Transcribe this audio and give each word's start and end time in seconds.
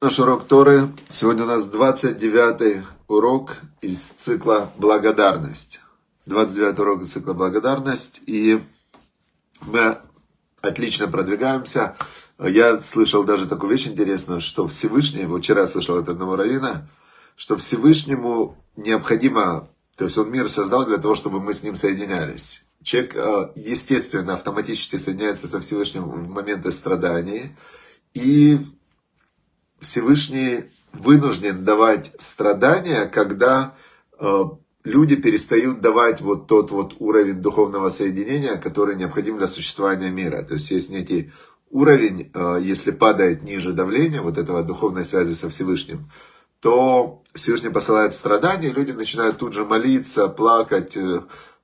Наш 0.00 0.18
урок 0.18 0.44
Торы. 0.46 0.88
Сегодня 1.08 1.44
у 1.44 1.46
нас 1.46 1.66
29 1.66 2.82
урок 3.08 3.56
из 3.82 3.98
цикла 4.00 4.72
«Благодарность». 4.78 5.80
29 6.24 6.78
урок 6.78 7.02
из 7.02 7.12
цикла 7.12 7.34
«Благодарность». 7.34 8.22
И 8.26 8.62
мы 9.60 9.98
отлично 10.62 11.08
продвигаемся. 11.08 11.94
Я 12.38 12.80
слышал 12.80 13.24
даже 13.24 13.46
такую 13.46 13.72
вещь 13.72 13.86
интересную, 13.86 14.40
что 14.40 14.66
Всевышний, 14.66 15.26
вот 15.26 15.42
вчера 15.42 15.66
слышал 15.66 15.98
от 15.98 16.08
одного 16.08 16.36
раввина, 16.36 16.88
что 17.36 17.58
Всевышнему 17.58 18.56
необходимо, 18.76 19.68
то 19.96 20.06
есть 20.06 20.16
он 20.16 20.30
мир 20.30 20.48
создал 20.48 20.86
для 20.86 20.96
того, 20.96 21.16
чтобы 21.16 21.38
мы 21.38 21.52
с 21.52 21.62
ним 21.62 21.76
соединялись. 21.76 22.64
Человек, 22.82 23.14
э, 23.14 23.52
естественно, 23.56 24.34
автоматически 24.34 24.96
соединяется 24.96 25.46
со 25.46 25.60
Всевышним 25.60 26.04
в 26.04 26.28
моменты 26.28 26.72
страданий. 26.72 27.56
И 28.14 28.58
Всевышний 29.80 30.64
вынужден 30.92 31.64
давать 31.64 32.12
страдания, 32.18 33.06
когда 33.06 33.74
э, 34.18 34.42
люди 34.84 35.16
перестают 35.16 35.80
давать 35.80 36.20
вот 36.20 36.46
тот 36.46 36.70
вот 36.70 36.96
уровень 36.98 37.40
духовного 37.40 37.88
соединения, 37.88 38.56
который 38.56 38.96
необходим 38.96 39.38
для 39.38 39.46
существования 39.46 40.10
мира. 40.10 40.42
То 40.42 40.54
есть 40.54 40.70
есть 40.70 40.90
некий 40.90 41.32
уровень, 41.70 42.30
э, 42.34 42.58
если 42.62 42.90
падает 42.90 43.42
ниже 43.42 43.72
давления 43.72 44.22
вот 44.22 44.38
этого 44.38 44.62
духовной 44.62 45.04
связи 45.04 45.34
со 45.34 45.48
Всевышним, 45.48 46.10
то 46.60 47.22
Всевышний 47.34 47.70
посылает 47.70 48.14
страдания, 48.14 48.68
и 48.68 48.72
люди 48.72 48.92
начинают 48.92 49.38
тут 49.38 49.52
же 49.52 49.64
молиться, 49.64 50.28
плакать, 50.28 50.96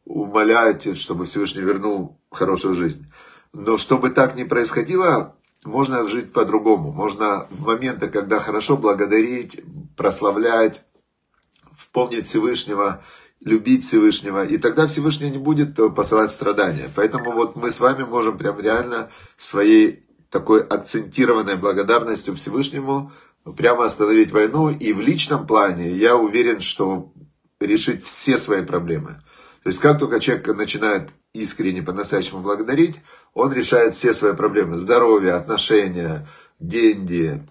умолять, 0.09 0.97
чтобы 0.97 1.27
Всевышний 1.27 1.61
вернул 1.61 2.19
хорошую 2.31 2.75
жизнь. 2.75 3.07
Но 3.53 3.77
чтобы 3.77 4.11
так 4.11 4.37
не 4.37 4.45
происходило, 4.45 5.37
можно 5.65 6.09
жить 6.09 6.33
по-другому. 6.33 6.93
Можно 6.93 7.47
в 7.51 7.67
моменты, 7.67 8.09
когда 8.09 8.41
хорошо 8.41 8.77
благодарить, 8.77 9.63
прославлять, 9.97 10.83
вспомнить 11.77 12.27
Всевышнего, 12.27 13.03
любить 13.41 13.85
Всевышнего. 13.85 14.47
И 14.47 14.57
тогда 14.57 14.87
Всевышний 14.87 15.31
не 15.31 15.39
будет 15.39 15.79
посылать 15.95 16.31
страдания. 16.31 16.91
Поэтому 16.95 17.33
вот 17.33 17.55
мы 17.57 17.71
с 17.71 17.79
вами 17.79 18.05
можем 18.05 18.39
прям 18.39 18.59
реально 18.61 19.11
своей 19.37 20.07
такой 20.31 20.63
акцентированной 20.63 21.57
благодарностью 21.57 22.35
Всевышнему 22.35 23.13
прямо 23.57 23.85
остановить 23.85 24.33
войну. 24.33 24.71
И 24.71 24.95
в 24.95 25.01
личном 25.01 25.47
плане 25.47 25.91
я 25.91 26.17
уверен, 26.17 26.61
что 26.61 27.13
решить 27.61 28.03
все 28.03 28.39
свои 28.39 28.63
проблемы. 28.63 29.23
То 29.63 29.69
есть 29.69 29.81
как 29.81 29.99
только 29.99 30.21
человек 30.21 30.47
начинает 30.49 31.11
искренне, 31.33 31.83
по-настоящему 31.83 32.41
благодарить, 32.41 32.97
он 33.35 33.53
решает 33.53 33.95
все 33.95 34.15
свои 34.15 34.35
проблемы. 34.35 34.77
Здоровье, 34.77 35.35
отношения, 35.35 36.27
деньги, 36.59 37.43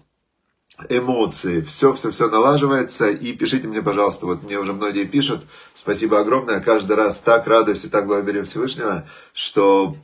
эмоции, 0.88 1.60
все-все-все 1.60 2.28
налаживается. 2.28 3.08
И 3.08 3.32
пишите 3.32 3.66
мне, 3.66 3.82
пожалуйста, 3.82 4.26
вот 4.26 4.42
мне 4.42 4.58
уже 4.58 4.72
многие 4.72 5.04
пишут, 5.04 5.42
спасибо 5.74 6.20
огромное, 6.20 6.60
каждый 6.60 6.96
раз 6.96 7.18
так 7.18 7.46
радуюсь 7.46 7.84
и 7.84 7.88
так 7.88 8.06
благодарю 8.06 8.44
Всевышнего, 8.44 9.04
что 9.32 9.96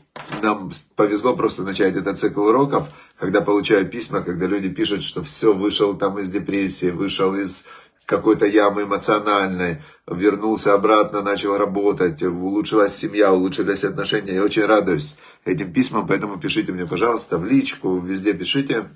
нам 0.42 0.70
повезло 0.96 1.36
просто 1.36 1.62
начать 1.62 1.96
этот 1.96 2.18
цикл 2.18 2.42
уроков, 2.42 2.88
когда 3.18 3.40
получаю 3.40 3.88
письма, 3.88 4.22
когда 4.22 4.46
люди 4.46 4.68
пишут, 4.68 5.02
что 5.02 5.22
все, 5.22 5.54
вышел 5.54 5.94
там 5.94 6.18
из 6.18 6.28
депрессии, 6.30 6.90
вышел 6.90 7.34
из 7.34 7.66
какой-то 8.06 8.46
ямы 8.46 8.82
эмоциональной, 8.82 9.82
вернулся 10.06 10.74
обратно, 10.74 11.22
начал 11.22 11.56
работать, 11.56 12.22
улучшилась 12.22 12.94
семья, 12.94 13.32
улучшились 13.32 13.84
отношения. 13.84 14.34
Я 14.34 14.44
очень 14.44 14.64
радуюсь 14.64 15.16
этим 15.44 15.72
письмам, 15.72 16.06
поэтому 16.06 16.38
пишите 16.38 16.72
мне, 16.72 16.86
пожалуйста, 16.86 17.38
в 17.38 17.44
личку, 17.44 17.98
везде 17.98 18.32
пишите. 18.34 18.88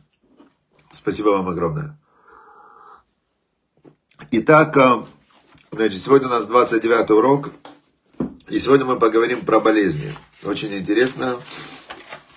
Спасибо 0.91 1.31
вам 1.31 1.48
огромное. 1.48 1.98
Итак, 4.31 4.77
э, 4.77 5.05
значит, 5.72 6.00
сегодня 6.00 6.28
у 6.28 6.31
нас 6.31 6.47
29 6.47 7.11
урок, 7.11 7.50
и 8.49 8.59
сегодня 8.59 8.84
мы 8.84 8.99
поговорим 8.99 9.44
про 9.44 9.61
болезни. 9.61 10.12
Очень 10.43 10.75
интересно. 10.75 11.37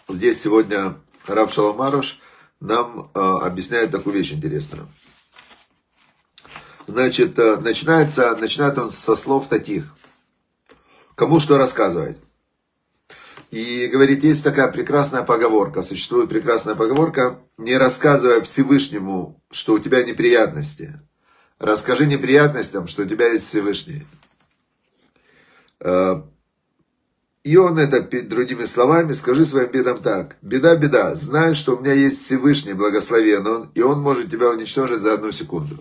Здесь 0.08 0.42
сегодня 0.42 0.96
Рав 1.28 1.52
Шаламаруш 1.52 2.20
нам 2.60 3.10
э, 3.14 3.20
объясняет 3.20 3.92
такую 3.92 4.16
вещь 4.16 4.34
интересную. 4.34 4.88
Значит, 6.88 7.38
э, 7.40 7.58
начинается, 7.58 8.36
начинает 8.38 8.78
он 8.78 8.90
со 8.90 9.16
слов 9.16 9.48
таких. 9.48 9.96
Кому 11.16 11.40
что 11.40 11.58
рассказывать. 11.58 12.18
И 13.52 13.88
говорит, 13.88 14.24
есть 14.24 14.44
такая 14.44 14.72
прекрасная 14.72 15.24
поговорка, 15.24 15.82
существует 15.84 16.30
прекрасная 16.30 16.76
поговорка, 16.76 17.40
не 17.58 17.78
рассказывая 17.78 18.42
Всевышнему, 18.42 19.42
что 19.52 19.74
у 19.74 19.80
тебя 19.80 20.04
неприятности. 20.04 20.94
Расскажи 21.60 22.06
неприятностям, 22.08 22.88
что 22.88 23.04
у 23.04 23.06
тебя 23.06 23.28
есть 23.28 23.48
Всевышний. 23.48 24.08
Э, 25.82 26.22
и 27.44 27.58
он 27.58 27.78
это 27.78 28.02
другими 28.02 28.66
словами, 28.66 29.14
скажи 29.14 29.46
своим 29.46 29.70
бедам 29.70 29.98
так. 29.98 30.38
Беда, 30.42 30.76
беда, 30.76 31.16
знай, 31.16 31.54
что 31.54 31.76
у 31.76 31.80
меня 31.80 31.94
есть 31.94 32.22
Всевышний, 32.22 32.74
благословен 32.74 33.46
он, 33.48 33.72
и 33.74 33.82
он 33.82 34.00
может 34.00 34.32
тебя 34.32 34.50
уничтожить 34.50 35.02
за 35.02 35.14
одну 35.14 35.32
секунду. 35.32 35.78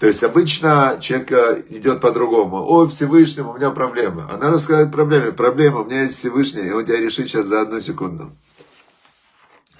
То 0.00 0.06
есть 0.08 0.22
обычно 0.24 0.98
человек 1.00 1.32
э, 1.32 1.62
идет 1.70 2.00
по-другому. 2.00 2.64
Ой, 2.66 2.88
Всевышний, 2.88 3.42
у 3.42 3.54
меня 3.54 3.70
проблемы. 3.70 4.24
А 4.28 4.36
надо 4.36 4.58
сказать 4.58 4.90
проблеме. 4.90 5.32
Проблема, 5.32 5.80
у 5.80 5.84
меня 5.84 6.02
есть 6.02 6.14
Всевышний, 6.14 6.62
и 6.62 6.70
он 6.70 6.84
тебя 6.84 6.98
решит 6.98 7.28
сейчас 7.28 7.46
за 7.46 7.60
одну 7.60 7.80
секунду. 7.80 8.32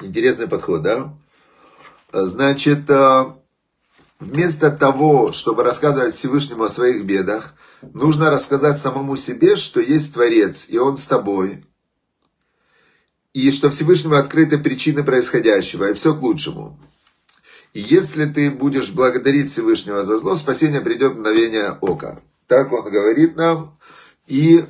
Интересный 0.00 0.46
подход, 0.46 0.82
да? 0.82 1.12
Значит, 2.12 2.88
э, 2.88 3.24
вместо 4.20 4.70
того, 4.70 5.32
чтобы 5.32 5.64
рассказывать 5.64 6.14
Всевышнему 6.14 6.64
о 6.64 6.68
своих 6.68 7.04
бедах, 7.04 7.54
нужно 7.92 8.30
рассказать 8.30 8.78
самому 8.78 9.16
себе, 9.16 9.56
что 9.56 9.80
есть 9.80 10.14
Творец, 10.14 10.66
и 10.68 10.78
Он 10.78 10.96
с 10.96 11.06
тобой. 11.06 11.64
И 13.32 13.50
что 13.50 13.70
Всевышнему 13.70 14.14
открыты 14.14 14.58
причины 14.58 15.02
происходящего, 15.02 15.90
и 15.90 15.94
все 15.94 16.14
к 16.14 16.22
лучшему. 16.22 16.78
Если 17.74 18.26
ты 18.26 18.52
будешь 18.52 18.92
благодарить 18.92 19.50
Всевышнего 19.50 20.04
за 20.04 20.16
зло, 20.16 20.36
спасение 20.36 20.80
придет 20.80 21.14
в 21.14 21.18
мгновение 21.18 21.76
ока. 21.80 22.20
Так 22.46 22.72
он 22.72 22.88
говорит 22.88 23.34
нам. 23.34 23.76
И 24.28 24.64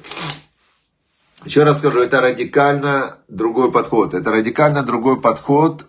еще 1.45 1.65
раз 1.65 1.81
скажу, 1.81 1.99
это 1.99 2.23
радикально 2.23 3.19
другой 3.29 3.71
подход. 3.71 4.15
Это 4.15 4.33
радикально 4.33 4.83
другой 4.83 5.21
подход, 5.21 5.85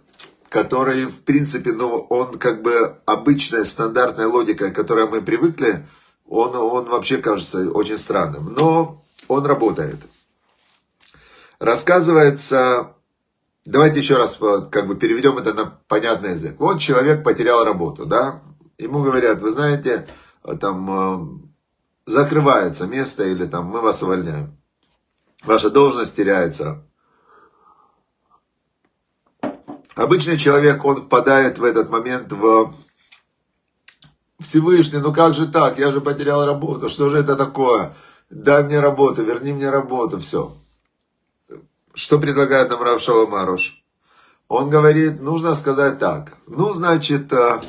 который, 0.50 1.06
в 1.06 1.22
принципе, 1.22 1.72
ну, 1.72 2.00
он 2.10 2.38
как 2.38 2.62
бы 2.62 2.98
обычная 3.06 3.64
стандартная 3.64 4.28
логика, 4.28 4.70
к 4.70 4.76
которой 4.76 5.08
мы 5.08 5.22
привыкли, 5.22 5.88
он, 6.28 6.54
он 6.54 6.86
вообще 6.86 7.18
кажется 7.20 7.72
очень 7.72 7.98
странным. 7.98 8.54
Но 8.54 9.02
он 9.30 9.46
работает. 9.46 10.00
Рассказывается 11.60 12.95
Давайте 13.66 14.00
еще 14.00 14.18
раз 14.18 14.38
э, 14.40 14.62
как 14.70 14.88
бы 14.88 14.96
переведем 14.96 15.40
это 15.40 15.54
на 15.54 15.66
понятный 15.88 16.32
язык. 16.32 16.56
Вот 16.60 16.80
человек 16.80 17.24
потерял 17.24 17.64
работу, 17.66 18.06
да? 18.06 18.44
Ему 18.78 19.02
говорят, 19.02 19.42
вы 19.42 19.50
знаете, 19.50 20.08
э, 20.44 20.56
там 20.56 20.92
э, 20.92 21.40
закрывается 22.06 22.86
место 22.86 23.24
или 23.24 23.48
там 23.48 23.66
мы 23.66 23.82
вас 23.82 24.04
увольняем. 24.04 24.56
Ваша 25.44 25.72
должность 25.72 26.16
теряется. 26.16 26.84
Обычный 29.96 30.38
человек, 30.38 30.86
он 30.86 30.98
впадает 30.98 31.58
в 31.58 31.64
этот 31.64 31.90
момент 31.90 32.32
в 32.32 32.72
Всевышний, 34.40 35.00
ну 35.00 35.12
как 35.12 35.34
же 35.34 35.48
так, 35.48 35.80
я 35.80 35.92
же 35.92 36.02
потерял 36.02 36.46
работу, 36.46 36.90
что 36.90 37.10
же 37.10 37.18
это 37.18 37.36
такое? 37.36 37.96
Дай 38.30 38.64
мне 38.64 38.80
работу, 38.80 39.24
верни 39.24 39.54
мне 39.54 39.72
работу, 39.72 40.20
все. 40.20 40.56
Что 41.96 42.20
предлагает 42.20 42.70
нам 42.70 42.84
Рав 42.84 43.02
Шаламаруш? 43.02 43.82
Он 44.50 44.70
говорит, 44.70 45.22
нужно 45.22 45.56
сказать 45.56 45.98
так. 45.98 46.34
Ну, 46.46 46.74
значит, 46.74 47.32
э, 47.32 47.62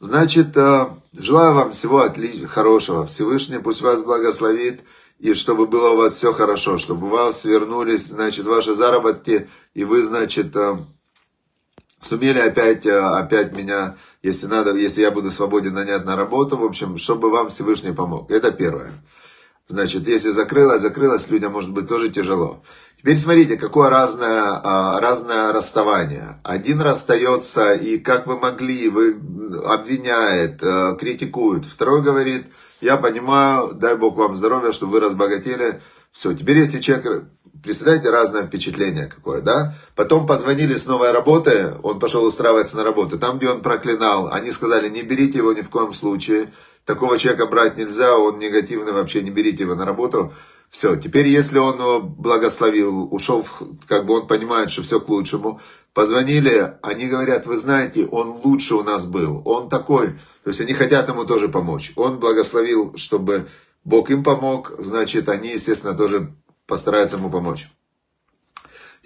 значит, 0.00 0.56
э, 0.56 0.86
желаю 1.12 1.54
вам 1.54 1.72
всего 1.72 2.00
отличного, 2.00 2.48
хорошего. 2.48 3.06
Всевышний 3.06 3.58
пусть 3.58 3.82
вас 3.82 4.02
благословит, 4.02 4.80
и 5.18 5.34
чтобы 5.34 5.66
было 5.66 5.90
у 5.90 5.96
вас 5.96 6.14
все 6.14 6.32
хорошо, 6.32 6.78
чтобы 6.78 7.08
у 7.08 7.10
вас 7.10 7.44
вернулись, 7.44 8.06
значит, 8.06 8.46
ваши 8.46 8.74
заработки, 8.74 9.50
и 9.74 9.84
вы, 9.84 10.02
значит, 10.02 10.56
э, 10.56 10.78
сумели 12.00 12.38
опять, 12.38 12.86
опять 12.86 13.54
меня, 13.54 13.96
если 14.22 14.46
надо, 14.46 14.74
если 14.74 15.02
я 15.02 15.10
буду 15.10 15.30
свободен, 15.30 15.74
нанять 15.74 16.06
на 16.06 16.16
работу, 16.16 16.56
в 16.56 16.64
общем, 16.64 16.96
чтобы 16.96 17.30
вам 17.30 17.50
Всевышний 17.50 17.92
помог. 17.92 18.30
Это 18.30 18.50
первое. 18.50 18.92
Значит, 19.66 20.08
если 20.08 20.30
закрылось, 20.30 20.80
закрылось, 20.80 21.28
людям 21.30 21.52
может 21.52 21.70
быть 21.70 21.88
тоже 21.88 22.10
тяжело. 22.10 22.62
Теперь 23.04 23.18
смотрите, 23.18 23.58
какое 23.58 23.90
разное, 23.90 24.62
а, 24.62 24.98
разное 24.98 25.52
расставание. 25.52 26.40
Один 26.42 26.80
расстается, 26.80 27.74
и 27.74 27.98
как 27.98 28.26
вы 28.26 28.38
могли, 28.38 28.88
вы 28.88 29.20
обвиняет, 29.62 30.62
э, 30.62 30.96
критикует. 30.98 31.66
Второй 31.66 32.00
говорит, 32.00 32.46
я 32.80 32.96
понимаю, 32.96 33.74
дай 33.74 33.94
Бог 33.94 34.16
вам 34.16 34.34
здоровья, 34.34 34.72
чтобы 34.72 34.92
вы 34.92 35.00
разбогатели, 35.00 35.82
Все, 36.12 36.32
теперь 36.32 36.56
если 36.56 36.80
человек, 36.80 37.24
представляете, 37.62 38.08
разное 38.08 38.46
впечатление 38.46 39.06
какое, 39.14 39.42
да? 39.42 39.74
Потом 39.96 40.26
позвонили 40.26 40.74
с 40.74 40.86
новой 40.86 41.10
работы, 41.12 41.74
он 41.82 41.98
пошел 41.98 42.24
устраиваться 42.24 42.78
на 42.78 42.84
работу. 42.84 43.18
Там, 43.18 43.36
где 43.36 43.50
он 43.50 43.60
проклинал, 43.60 44.32
они 44.32 44.50
сказали, 44.50 44.88
не 44.88 45.02
берите 45.02 45.38
его 45.38 45.52
ни 45.52 45.60
в 45.60 45.68
коем 45.68 45.92
случае. 45.92 46.50
Такого 46.86 47.18
человека 47.18 47.46
брать 47.46 47.76
нельзя, 47.76 48.16
он 48.16 48.38
негативный, 48.38 48.92
вообще 48.92 49.20
не 49.20 49.30
берите 49.30 49.64
его 49.64 49.74
на 49.74 49.84
работу. 49.84 50.32
Все, 50.70 50.96
теперь 50.96 51.28
если 51.28 51.58
он 51.58 52.14
благословил, 52.14 53.08
ушел, 53.12 53.46
как 53.86 54.06
бы 54.06 54.14
он 54.14 54.26
понимает, 54.26 54.70
что 54.70 54.82
все 54.82 55.00
к 55.00 55.08
лучшему, 55.08 55.60
позвонили, 55.92 56.76
они 56.82 57.06
говорят, 57.06 57.46
вы 57.46 57.56
знаете, 57.56 58.06
он 58.06 58.40
лучше 58.42 58.74
у 58.74 58.82
нас 58.82 59.04
был, 59.06 59.42
он 59.44 59.68
такой, 59.68 60.08
то 60.42 60.50
есть 60.50 60.60
они 60.60 60.74
хотят 60.74 61.08
ему 61.08 61.24
тоже 61.24 61.48
помочь. 61.48 61.92
Он 61.94 62.18
благословил, 62.18 62.96
чтобы 62.96 63.48
Бог 63.84 64.10
им 64.10 64.24
помог, 64.24 64.72
значит, 64.78 65.28
они, 65.28 65.52
естественно, 65.52 65.94
тоже 65.94 66.34
постараются 66.66 67.16
ему 67.16 67.30
помочь. 67.30 67.70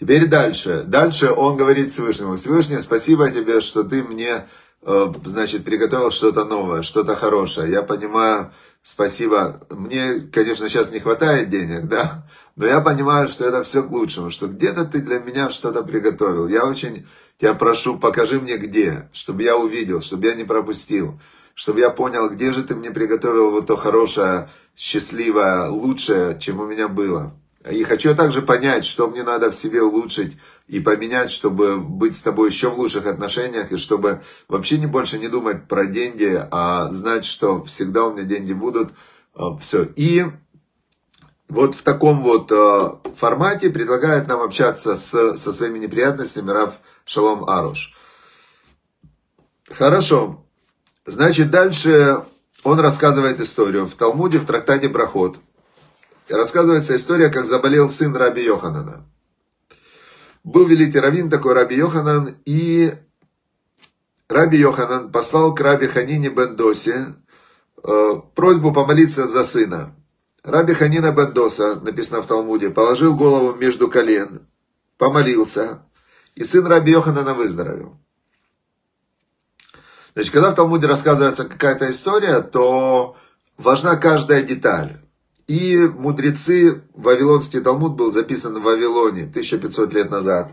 Теперь 0.00 0.26
дальше. 0.26 0.84
Дальше 0.86 1.32
он 1.32 1.56
говорит 1.56 1.90
Всевышнему, 1.90 2.36
Всевышний, 2.36 2.78
спасибо 2.78 3.30
тебе, 3.30 3.60
что 3.60 3.82
ты 3.82 4.02
мне, 4.02 4.28
э, 4.28 4.46
значит, 4.82 5.64
приготовил 5.64 6.10
что-то 6.10 6.44
новое, 6.44 6.82
что-то 6.82 7.14
хорошее. 7.14 7.72
Я 7.72 7.82
понимаю, 7.82 8.52
спасибо. 8.82 9.60
Мне, 9.70 10.20
конечно, 10.32 10.68
сейчас 10.68 10.92
не 10.92 11.00
хватает 11.00 11.50
денег, 11.50 11.88
да, 11.88 12.26
но 12.56 12.66
я 12.66 12.80
понимаю, 12.80 13.28
что 13.28 13.44
это 13.44 13.62
все 13.64 13.82
к 13.82 13.90
лучшему, 13.90 14.30
что 14.30 14.46
где-то 14.46 14.84
ты 14.84 15.00
для 15.00 15.18
меня 15.18 15.50
что-то 15.50 15.82
приготовил. 15.82 16.48
Я 16.48 16.64
очень 16.64 17.06
тебя 17.38 17.54
прошу, 17.54 17.98
покажи 17.98 18.40
мне 18.40 18.56
где, 18.56 19.08
чтобы 19.12 19.42
я 19.42 19.56
увидел, 19.56 20.00
чтобы 20.00 20.26
я 20.26 20.34
не 20.34 20.44
пропустил 20.44 21.18
чтобы 21.58 21.80
я 21.80 21.90
понял, 21.90 22.30
где 22.30 22.52
же 22.52 22.62
ты 22.62 22.76
мне 22.76 22.92
приготовил 22.92 23.50
вот 23.50 23.66
то 23.66 23.74
хорошее, 23.74 24.48
счастливое, 24.76 25.68
лучшее, 25.68 26.38
чем 26.38 26.60
у 26.60 26.66
меня 26.66 26.86
было. 26.86 27.34
И 27.70 27.84
хочу 27.84 28.14
также 28.14 28.42
понять, 28.42 28.84
что 28.84 29.08
мне 29.08 29.22
надо 29.22 29.50
в 29.50 29.54
себе 29.54 29.82
улучшить 29.82 30.36
и 30.66 30.80
поменять, 30.80 31.30
чтобы 31.30 31.78
быть 31.78 32.16
с 32.16 32.22
тобой 32.22 32.50
еще 32.50 32.70
в 32.70 32.78
лучших 32.78 33.06
отношениях, 33.06 33.72
и 33.72 33.76
чтобы 33.76 34.22
вообще 34.48 34.78
не 34.78 34.86
больше 34.86 35.18
не 35.18 35.28
думать 35.28 35.68
про 35.68 35.86
деньги, 35.86 36.46
а 36.50 36.90
знать, 36.92 37.24
что 37.24 37.64
всегда 37.64 38.06
у 38.06 38.12
меня 38.12 38.24
деньги 38.24 38.52
будут. 38.52 38.92
А, 39.34 39.56
Все. 39.58 39.84
И 39.96 40.24
вот 41.48 41.74
в 41.74 41.82
таком 41.82 42.22
вот 42.22 42.52
а, 42.52 43.00
формате 43.16 43.70
предлагает 43.70 44.28
нам 44.28 44.40
общаться 44.40 44.96
с, 44.96 45.36
со 45.36 45.52
своими 45.52 45.78
неприятностями 45.78 46.50
Рав 46.50 46.74
Шалом 47.04 47.48
Аруш. 47.48 47.94
Хорошо. 49.70 50.44
Значит, 51.04 51.50
дальше 51.50 52.24
он 52.64 52.80
рассказывает 52.80 53.40
историю. 53.40 53.86
В 53.86 53.94
Талмуде, 53.94 54.38
в 54.38 54.46
трактате 54.46 54.88
Проход, 54.88 55.38
рассказывается 56.36 56.96
история, 56.96 57.30
как 57.30 57.46
заболел 57.46 57.88
сын 57.88 58.14
Раби 58.14 58.44
Йоханана. 58.44 59.06
Был 60.44 60.66
великий 60.66 61.00
раввин 61.00 61.30
такой 61.30 61.54
Раби 61.54 61.76
Йоханан, 61.76 62.36
и 62.44 62.94
Раби 64.28 64.58
Йоханан 64.58 65.10
послал 65.10 65.54
к 65.54 65.60
Раби 65.60 65.86
Ханине 65.86 66.28
Бендосе 66.28 67.14
э, 67.82 68.10
просьбу 68.34 68.72
помолиться 68.72 69.26
за 69.26 69.44
сына. 69.44 69.94
Раби 70.42 70.74
Ханина 70.74 71.12
Бендоса, 71.12 71.80
написано 71.80 72.22
в 72.22 72.26
Талмуде, 72.26 72.70
положил 72.70 73.16
голову 73.16 73.54
между 73.54 73.88
колен, 73.88 74.46
помолился, 74.96 75.82
и 76.34 76.44
сын 76.44 76.66
Раби 76.66 76.92
Йоханана 76.92 77.34
выздоровел. 77.34 77.98
Значит, 80.14 80.32
когда 80.32 80.50
в 80.50 80.54
Талмуде 80.54 80.86
рассказывается 80.86 81.44
какая-то 81.44 81.90
история, 81.90 82.40
то 82.40 83.16
важна 83.56 83.96
каждая 83.96 84.42
деталь. 84.42 84.96
И 85.48 85.78
мудрецы, 85.78 86.82
Вавилонский 86.94 87.60
Талмуд 87.60 87.94
был 87.94 88.12
записан 88.12 88.58
в 88.58 88.62
Вавилоне 88.62 89.22
1500 89.22 89.92
лет 89.94 90.10
назад. 90.10 90.52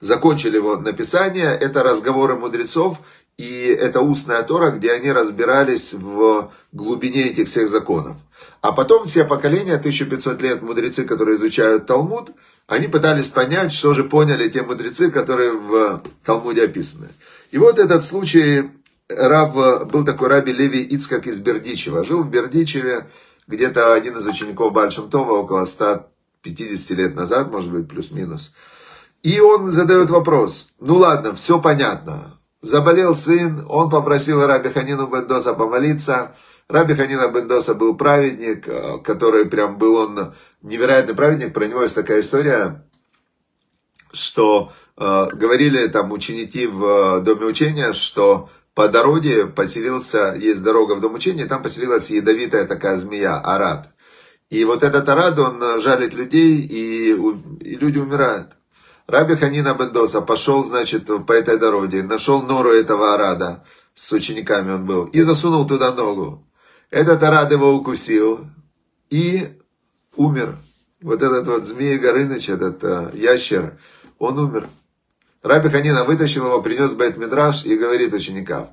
Закончили 0.00 0.56
его 0.56 0.76
написание, 0.76 1.56
это 1.56 1.84
разговоры 1.84 2.34
мудрецов, 2.34 2.98
и 3.36 3.66
это 3.66 4.00
устная 4.00 4.42
Тора, 4.42 4.72
где 4.72 4.90
они 4.92 5.12
разбирались 5.12 5.92
в 5.92 6.50
глубине 6.72 7.28
этих 7.28 7.46
всех 7.46 7.68
законов. 7.68 8.16
А 8.60 8.72
потом 8.72 9.04
все 9.04 9.24
поколения, 9.24 9.74
1500 9.74 10.42
лет 10.42 10.62
мудрецы, 10.62 11.04
которые 11.04 11.36
изучают 11.36 11.86
Талмуд, 11.86 12.30
они 12.66 12.88
пытались 12.88 13.28
понять, 13.28 13.72
что 13.72 13.94
же 13.94 14.02
поняли 14.04 14.48
те 14.48 14.62
мудрецы, 14.62 15.10
которые 15.10 15.52
в 15.52 16.02
Талмуде 16.24 16.64
описаны. 16.64 17.08
И 17.52 17.58
вот 17.58 17.78
этот 17.78 18.04
случай, 18.04 18.70
раб, 19.08 19.88
был 19.90 20.04
такой 20.04 20.28
раби 20.28 20.52
Леви 20.52 20.82
Ицкак 20.82 21.28
из 21.28 21.40
Бердичева. 21.40 22.04
Жил 22.04 22.24
в 22.24 22.30
Бердичеве 22.30 23.06
где-то 23.48 23.94
один 23.94 24.16
из 24.16 24.26
учеников 24.26 24.72
Бальшемтова 24.72 25.32
около 25.32 25.64
150 25.64 26.90
лет 26.90 27.14
назад, 27.16 27.50
может 27.50 27.72
быть, 27.72 27.88
плюс-минус. 27.88 28.52
И 29.22 29.40
он 29.40 29.68
задает 29.68 30.10
вопрос, 30.10 30.68
ну 30.78 30.96
ладно, 30.96 31.34
все 31.34 31.60
понятно. 31.60 32.30
Заболел 32.62 33.14
сын, 33.14 33.64
он 33.68 33.90
попросил 33.90 34.46
Раби 34.46 34.68
Ханину 34.68 35.08
Бендоса 35.08 35.54
помолиться. 35.54 36.36
Раби 36.68 36.94
Ханина 36.94 37.28
Бендоса 37.28 37.74
был 37.74 37.96
праведник, 37.96 38.68
э, 38.68 38.98
который 38.98 39.46
прям 39.46 39.78
был 39.78 39.96
он 39.96 40.34
невероятный 40.62 41.14
праведник. 41.14 41.54
Про 41.54 41.66
него 41.66 41.82
есть 41.82 41.94
такая 41.94 42.20
история, 42.20 42.84
что 44.12 44.72
Э, 45.00 45.28
говорили 45.32 45.86
там 45.86 46.10
ученики 46.10 46.66
в 46.66 46.84
э, 46.84 47.20
доме 47.20 47.46
учения, 47.46 47.92
что 47.92 48.50
по 48.78 48.88
дороге 48.88 49.46
поселился, 49.46 50.36
есть 50.38 50.62
дорога 50.62 50.92
в 50.92 51.00
дом 51.00 51.14
учения, 51.14 51.46
там 51.46 51.64
поселилась 51.64 52.10
ядовитая 52.10 52.64
такая 52.64 52.94
змея, 52.94 53.40
арат. 53.40 53.88
И 54.50 54.62
вот 54.62 54.84
этот 54.84 55.08
арат, 55.08 55.36
он 55.36 55.80
жалит 55.80 56.14
людей, 56.14 56.60
и, 56.60 57.10
и 57.10 57.74
люди 57.74 57.98
умирают. 57.98 58.52
Раби 59.08 59.34
Ханина 59.34 59.74
Бендоса 59.74 60.20
пошел, 60.20 60.64
значит, 60.64 61.10
по 61.26 61.32
этой 61.32 61.58
дороге, 61.58 62.04
нашел 62.04 62.40
нору 62.40 62.70
этого 62.70 63.14
арада, 63.14 63.64
с 63.96 64.12
учениками 64.12 64.70
он 64.70 64.86
был, 64.86 65.06
и 65.06 65.22
засунул 65.22 65.66
туда 65.66 65.92
ногу. 65.92 66.46
Этот 66.88 67.20
арад 67.24 67.50
его 67.50 67.74
укусил 67.74 68.46
и 69.10 69.58
умер. 70.14 70.54
Вот 71.02 71.20
этот 71.20 71.48
вот 71.48 71.64
змей 71.64 71.98
Горыныч, 71.98 72.48
этот 72.48 72.84
э, 72.84 73.10
ящер, 73.14 73.76
он 74.20 74.38
умер. 74.38 74.68
Раби 75.42 75.68
Ханина 75.68 76.04
вытащил 76.04 76.46
его, 76.46 76.62
принес 76.62 76.92
Бет 76.92 77.16
Мидраш 77.16 77.64
и 77.64 77.76
говорит 77.76 78.12
ученикам, 78.12 78.70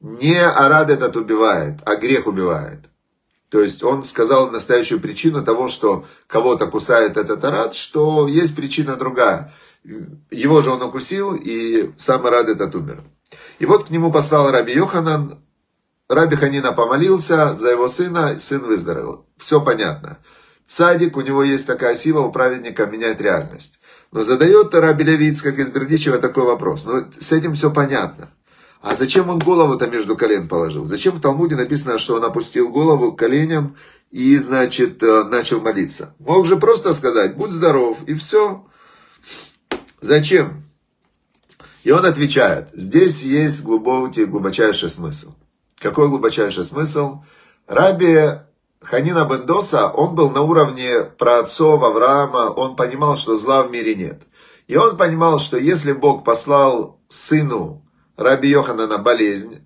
не 0.00 0.40
арад 0.40 0.90
этот 0.90 1.16
убивает, 1.16 1.76
а 1.84 1.96
грех 1.96 2.26
убивает. 2.26 2.80
То 3.50 3.62
есть 3.62 3.82
он 3.82 4.04
сказал 4.04 4.50
настоящую 4.50 5.00
причину 5.00 5.42
того, 5.42 5.68
что 5.68 6.04
кого-то 6.26 6.66
кусает 6.66 7.16
этот 7.16 7.44
арад, 7.44 7.74
что 7.74 8.28
есть 8.28 8.54
причина 8.54 8.96
другая. 8.96 9.52
Его 10.30 10.60
же 10.62 10.70
он 10.70 10.82
укусил, 10.82 11.34
и 11.34 11.90
сам 11.96 12.26
арад 12.26 12.48
этот 12.48 12.74
умер. 12.74 13.02
И 13.58 13.66
вот 13.66 13.86
к 13.86 13.90
нему 13.90 14.12
послал 14.12 14.50
Раби 14.50 14.72
Йоханан, 14.74 15.38
Раби 16.08 16.36
Ханина 16.36 16.72
помолился 16.72 17.54
за 17.56 17.70
его 17.70 17.88
сына, 17.88 18.40
сын 18.40 18.62
выздоровел. 18.62 19.26
Все 19.36 19.60
понятно. 19.60 20.18
Цадик, 20.64 21.16
у 21.16 21.20
него 21.20 21.42
есть 21.42 21.66
такая 21.66 21.94
сила 21.94 22.20
у 22.20 22.32
праведника 22.32 22.86
менять 22.86 23.20
реальность. 23.20 23.77
Но 24.10 24.22
задает 24.22 24.74
Раби 24.74 25.04
Левиц, 25.04 25.42
как 25.42 25.58
из 25.58 25.68
Бердичева, 25.68 26.18
такой 26.18 26.44
вопрос. 26.44 26.84
Ну, 26.84 27.04
с 27.18 27.32
этим 27.32 27.54
все 27.54 27.70
понятно. 27.70 28.30
А 28.80 28.94
зачем 28.94 29.28
он 29.28 29.38
голову-то 29.38 29.88
между 29.88 30.16
колен 30.16 30.48
положил? 30.48 30.86
Зачем 30.86 31.16
в 31.16 31.20
Талмуде 31.20 31.56
написано, 31.56 31.98
что 31.98 32.14
он 32.14 32.24
опустил 32.24 32.70
голову 32.70 33.12
к 33.12 33.18
коленям 33.18 33.76
и, 34.10 34.36
значит, 34.38 35.02
э, 35.02 35.24
начал 35.24 35.60
молиться? 35.60 36.14
Мог 36.20 36.46
же 36.46 36.56
просто 36.56 36.92
сказать, 36.92 37.36
будь 37.36 37.50
здоров, 37.50 37.98
и 38.06 38.14
все. 38.14 38.64
Зачем? 40.00 40.64
И 41.82 41.90
он 41.90 42.06
отвечает, 42.06 42.68
здесь 42.72 43.22
есть 43.22 43.62
глубокий, 43.62 44.24
глубочайший 44.24 44.90
смысл. 44.90 45.34
Какой 45.78 46.08
глубочайший 46.08 46.64
смысл? 46.64 47.22
Раби 47.66 48.38
Ханина 48.80 49.24
Бендоса, 49.24 49.88
он 49.88 50.14
был 50.14 50.30
на 50.30 50.42
уровне 50.42 51.02
праотцов 51.18 51.82
Авраама, 51.82 52.50
он 52.50 52.76
понимал, 52.76 53.16
что 53.16 53.34
зла 53.34 53.62
в 53.62 53.70
мире 53.70 53.94
нет. 53.94 54.22
И 54.68 54.76
он 54.76 54.96
понимал, 54.96 55.38
что 55.38 55.56
если 55.56 55.92
Бог 55.92 56.24
послал 56.24 56.98
сыну 57.08 57.84
Раби 58.16 58.50
Йоханана 58.50 58.98
болезнь, 58.98 59.64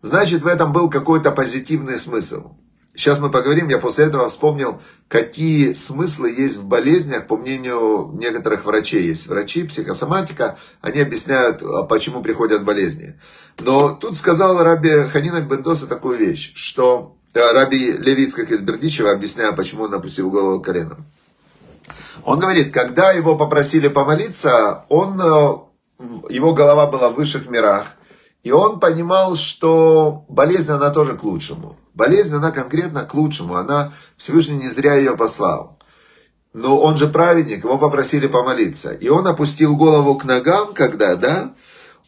значит 0.00 0.42
в 0.42 0.46
этом 0.46 0.72
был 0.72 0.90
какой-то 0.90 1.32
позитивный 1.32 1.98
смысл. 1.98 2.52
Сейчас 2.94 3.18
мы 3.18 3.30
поговорим, 3.30 3.68
я 3.68 3.78
после 3.78 4.04
этого 4.04 4.28
вспомнил, 4.28 4.80
какие 5.08 5.72
смыслы 5.72 6.30
есть 6.30 6.58
в 6.58 6.66
болезнях, 6.66 7.26
по 7.26 7.38
мнению 7.38 8.10
некоторых 8.12 8.66
врачей. 8.66 9.06
Есть 9.06 9.28
врачи, 9.28 9.64
психосоматика, 9.64 10.58
они 10.82 11.00
объясняют, 11.00 11.62
а 11.62 11.84
почему 11.84 12.22
приходят 12.22 12.64
болезни. 12.64 13.18
Но 13.60 13.94
тут 13.94 14.14
сказал 14.14 14.62
Раби 14.62 15.04
Ханина 15.10 15.40
Бендоса 15.40 15.86
такую 15.86 16.18
вещь, 16.18 16.52
что 16.54 17.16
Раби 17.34 17.92
Левиц, 17.92 18.34
как 18.34 18.50
из 18.50 18.60
Бердичева, 18.60 19.10
объясняя, 19.10 19.52
почему 19.52 19.84
он 19.84 19.94
опустил 19.94 20.30
голову 20.30 20.60
коленом. 20.60 21.04
Он 22.24 22.38
говорит, 22.38 22.72
когда 22.72 23.12
его 23.12 23.36
попросили 23.36 23.88
помолиться, 23.88 24.84
он, 24.88 25.20
э, 25.20 25.54
его 26.30 26.54
голова 26.54 26.86
была 26.86 27.10
в 27.10 27.14
высших 27.14 27.48
мирах, 27.48 27.86
и 28.42 28.52
он 28.52 28.80
понимал, 28.80 29.36
что 29.36 30.24
болезнь, 30.28 30.70
она 30.70 30.90
тоже 30.90 31.16
к 31.16 31.22
лучшему. 31.22 31.76
Болезнь, 31.94 32.34
она 32.34 32.50
конкретно 32.50 33.04
к 33.04 33.14
лучшему, 33.14 33.56
она 33.56 33.92
Всевышний 34.16 34.56
не 34.56 34.70
зря 34.70 34.94
ее 34.94 35.16
послал. 35.16 35.78
но 36.54 36.78
он 36.78 36.98
же 36.98 37.08
праведник, 37.08 37.64
его 37.64 37.78
попросили 37.78 38.26
помолиться. 38.26 38.92
И 38.92 39.08
он 39.08 39.26
опустил 39.26 39.74
голову 39.74 40.16
к 40.16 40.24
ногам, 40.24 40.74
когда, 40.74 41.16
да, 41.16 41.54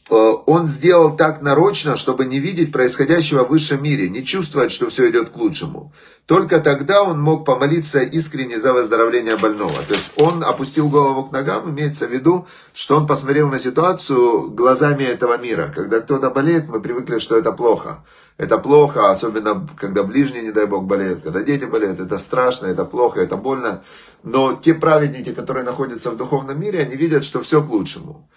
он 0.08 0.68
сделал 0.68 1.16
так 1.16 1.40
нарочно, 1.40 1.96
чтобы 1.96 2.26
не 2.26 2.38
видеть 2.38 2.72
происходящего 2.72 3.44
в 3.44 3.48
высшем 3.48 3.82
мире, 3.82 4.08
не 4.08 4.24
чувствовать, 4.24 4.70
что 4.70 4.90
все 4.90 5.10
идет 5.10 5.30
к 5.30 5.36
лучшему. 5.36 5.92
Только 6.26 6.60
тогда 6.60 7.02
он 7.02 7.20
мог 7.20 7.44
помолиться 7.44 8.00
искренне 8.00 8.58
за 8.58 8.72
выздоровление 8.72 9.36
больного. 9.36 9.82
То 9.82 9.94
есть 9.94 10.12
он 10.16 10.42
опустил 10.42 10.88
голову 10.88 11.24
к 11.24 11.32
ногам, 11.32 11.70
имеется 11.70 12.06
в 12.06 12.10
виду, 12.10 12.46
что 12.72 12.96
он 12.96 13.06
посмотрел 13.06 13.48
на 13.48 13.58
ситуацию 13.58 14.50
глазами 14.50 15.04
этого 15.04 15.36
мира. 15.36 15.70
Когда 15.74 16.00
кто-то 16.00 16.30
болеет, 16.30 16.66
мы 16.68 16.80
привыкли, 16.80 17.18
что 17.18 17.36
это 17.36 17.52
плохо. 17.52 18.04
Это 18.36 18.58
плохо, 18.58 19.10
особенно 19.10 19.66
когда 19.76 20.02
ближние, 20.02 20.42
не 20.42 20.50
дай 20.50 20.66
бог, 20.66 20.84
болеют, 20.84 21.22
когда 21.22 21.42
дети 21.42 21.66
болеют, 21.66 22.00
это 22.00 22.18
страшно, 22.18 22.66
это 22.66 22.84
плохо, 22.84 23.20
это 23.20 23.36
больно. 23.36 23.84
Но 24.22 24.54
те 24.54 24.74
праведники, 24.74 25.32
которые 25.32 25.64
находятся 25.64 26.10
в 26.10 26.16
духовном 26.16 26.58
мире, 26.58 26.80
они 26.80 26.96
видят, 26.96 27.24
что 27.24 27.40
все 27.42 27.62
к 27.62 27.68
лучшему. 27.68 28.28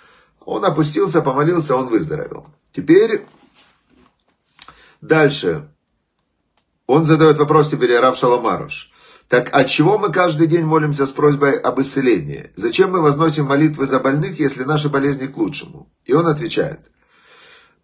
Он 0.48 0.64
опустился, 0.64 1.22
помолился, 1.22 1.76
он 1.76 1.88
выздоровел. 1.88 2.48
Теперь 2.72 3.26
дальше. 5.02 5.68
Он 6.86 7.04
задает 7.04 7.38
вопрос 7.38 7.68
теперь 7.68 8.00
Рав 8.00 8.16
Шаламаруш. 8.16 8.94
Так 9.28 9.54
от 9.54 9.68
чего 9.68 9.98
мы 9.98 10.10
каждый 10.10 10.48
день 10.48 10.64
молимся 10.64 11.06
с 11.06 11.12
просьбой 11.12 11.60
об 11.60 11.82
исцелении? 11.82 12.50
Зачем 12.56 12.94
мы 12.94 13.02
возносим 13.02 13.46
молитвы 13.46 13.88
за 13.88 14.00
больных, 14.00 14.40
если 14.40 14.64
наши 14.64 14.88
болезни 14.88 15.28
к 15.28 15.36
лучшему? 15.36 15.92
И 16.06 16.14
он 16.14 16.28
отвечает. 16.28 16.80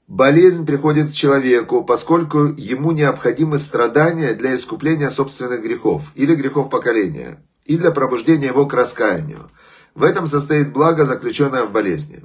Болезнь 0.08 0.66
приходит 0.66 1.10
к 1.10 1.14
человеку, 1.14 1.84
поскольку 1.84 2.46
ему 2.56 2.94
необходимы 2.94 3.60
страдания 3.60 4.36
для 4.36 4.56
искупления 4.56 5.10
собственных 5.10 5.64
грехов 5.64 6.14
или 6.16 6.34
грехов 6.34 6.70
поколения, 6.70 7.46
и 7.66 7.76
для 7.76 7.92
пробуждения 7.92 8.48
его 8.48 8.66
к 8.68 8.74
раскаянию. 8.74 9.52
В 9.96 10.04
этом 10.04 10.28
состоит 10.28 10.72
благо, 10.72 11.06
заключенное 11.06 11.66
в 11.66 11.74
болезни. 11.74 12.24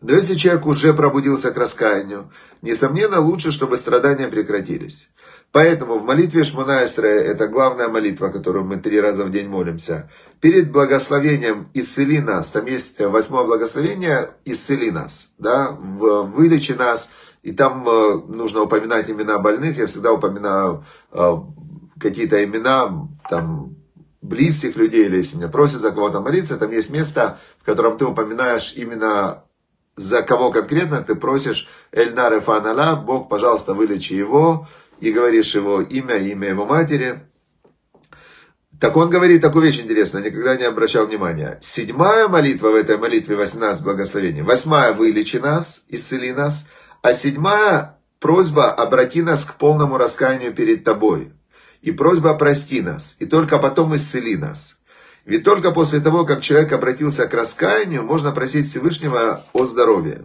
Но 0.00 0.12
если 0.12 0.34
человек 0.34 0.64
уже 0.66 0.94
пробудился 0.94 1.50
к 1.50 1.56
раскаянию, 1.56 2.30
несомненно 2.62 3.20
лучше, 3.20 3.50
чтобы 3.50 3.76
страдания 3.76 4.28
прекратились. 4.28 5.10
Поэтому 5.50 5.98
в 5.98 6.04
молитве 6.04 6.44
Шмунаэстре, 6.44 7.10
это 7.10 7.48
главная 7.48 7.88
молитва, 7.88 8.28
которую 8.28 8.64
мы 8.64 8.76
три 8.76 9.00
раза 9.00 9.24
в 9.24 9.30
день 9.30 9.48
молимся, 9.48 10.08
перед 10.40 10.70
благословением 10.70 11.68
«Исцели 11.74 12.20
нас», 12.20 12.50
там 12.50 12.66
есть 12.66 13.00
восьмое 13.00 13.44
благословение 13.44 14.30
«Исцели 14.44 14.90
нас», 14.90 15.32
да, 15.38 15.70
«Вылечи 15.72 16.72
нас», 16.72 17.10
и 17.42 17.52
там 17.52 17.88
э, 17.88 18.20
нужно 18.28 18.62
упоминать 18.62 19.10
имена 19.10 19.38
больных, 19.38 19.78
я 19.78 19.86
всегда 19.86 20.12
упоминаю 20.12 20.84
э, 21.12 21.36
какие-то 21.98 22.44
имена, 22.44 23.08
там, 23.30 23.74
близких 24.20 24.76
людей, 24.76 25.06
или 25.06 25.16
если 25.16 25.38
меня 25.38 25.48
просят 25.48 25.80
за 25.80 25.92
кого-то 25.92 26.20
молиться, 26.20 26.58
там 26.58 26.70
есть 26.72 26.90
место, 26.90 27.38
в 27.60 27.64
котором 27.64 27.96
ты 27.96 28.04
упоминаешь 28.04 28.74
именно 28.76 29.44
за 29.98 30.22
кого 30.22 30.52
конкретно 30.52 31.02
ты 31.02 31.16
просишь 31.16 31.68
Эльнар 31.90 32.40
Фанала, 32.40 32.94
Бог, 32.96 33.28
пожалуйста, 33.28 33.74
вылечи 33.74 34.12
его, 34.12 34.68
и 35.00 35.10
говоришь 35.10 35.54
его 35.54 35.80
имя, 35.82 36.16
имя 36.16 36.48
его 36.48 36.66
матери. 36.66 37.20
Так 38.80 38.96
он 38.96 39.10
говорит 39.10 39.42
такую 39.42 39.64
вещь 39.64 39.80
интересную, 39.80 40.24
никогда 40.24 40.56
не 40.56 40.62
обращал 40.62 41.06
внимания. 41.06 41.58
Седьмая 41.60 42.28
молитва 42.28 42.68
в 42.68 42.76
этой 42.76 42.96
молитве 42.96 43.34
18 43.34 43.82
благословений. 43.82 44.42
Восьмая 44.42 44.92
вылечи 44.92 45.38
нас, 45.38 45.84
исцели 45.88 46.32
нас. 46.32 46.68
А 47.02 47.12
седьмая 47.12 47.98
просьба 48.20 48.70
обрати 48.72 49.22
нас 49.22 49.44
к 49.44 49.54
полному 49.54 49.98
раскаянию 49.98 50.54
перед 50.54 50.84
тобой. 50.84 51.32
И 51.82 51.90
просьба 51.90 52.34
прости 52.34 52.80
нас, 52.80 53.16
и 53.18 53.26
только 53.26 53.58
потом 53.58 53.96
исцели 53.96 54.36
нас. 54.36 54.77
Ведь 55.28 55.44
только 55.44 55.72
после 55.72 56.00
того, 56.00 56.24
как 56.24 56.40
человек 56.40 56.72
обратился 56.72 57.26
к 57.26 57.34
раскаянию, 57.34 58.02
можно 58.02 58.32
просить 58.32 58.66
Всевышнего 58.66 59.44
о 59.52 59.66
здоровье. 59.66 60.22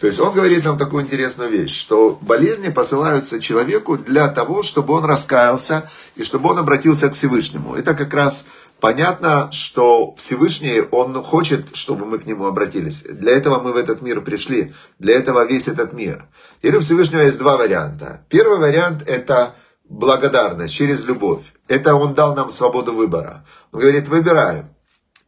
То 0.00 0.08
есть 0.08 0.18
он 0.18 0.34
говорит 0.34 0.64
нам 0.64 0.76
такую 0.76 1.04
интересную 1.04 1.48
вещь, 1.48 1.78
что 1.78 2.18
болезни 2.20 2.68
посылаются 2.68 3.40
человеку 3.40 3.96
для 3.96 4.26
того, 4.26 4.64
чтобы 4.64 4.94
он 4.94 5.04
раскаялся 5.04 5.88
и 6.16 6.24
чтобы 6.24 6.50
он 6.50 6.58
обратился 6.58 7.10
к 7.10 7.14
Всевышнему. 7.14 7.76
Это 7.76 7.94
как 7.94 8.12
раз 8.12 8.46
понятно, 8.80 9.52
что 9.52 10.16
Всевышний, 10.16 10.82
он 10.90 11.22
хочет, 11.22 11.76
чтобы 11.76 12.04
мы 12.04 12.18
к 12.18 12.26
нему 12.26 12.46
обратились. 12.46 13.04
Для 13.08 13.30
этого 13.30 13.60
мы 13.60 13.72
в 13.72 13.76
этот 13.76 14.02
мир 14.02 14.20
пришли, 14.20 14.74
для 14.98 15.14
этого 15.14 15.46
весь 15.46 15.68
этот 15.68 15.92
мир. 15.92 16.26
Теперь 16.58 16.78
у 16.78 16.80
Всевышнего 16.80 17.20
есть 17.20 17.38
два 17.38 17.56
варианта. 17.56 18.26
Первый 18.28 18.58
вариант 18.58 19.04
это 19.06 19.54
благодарность 19.92 20.74
через 20.74 21.04
любовь. 21.04 21.42
Это 21.68 21.94
он 21.94 22.14
дал 22.14 22.34
нам 22.34 22.50
свободу 22.50 22.92
выбора. 22.92 23.44
Он 23.72 23.80
говорит, 23.80 24.08
выбираю. 24.08 24.64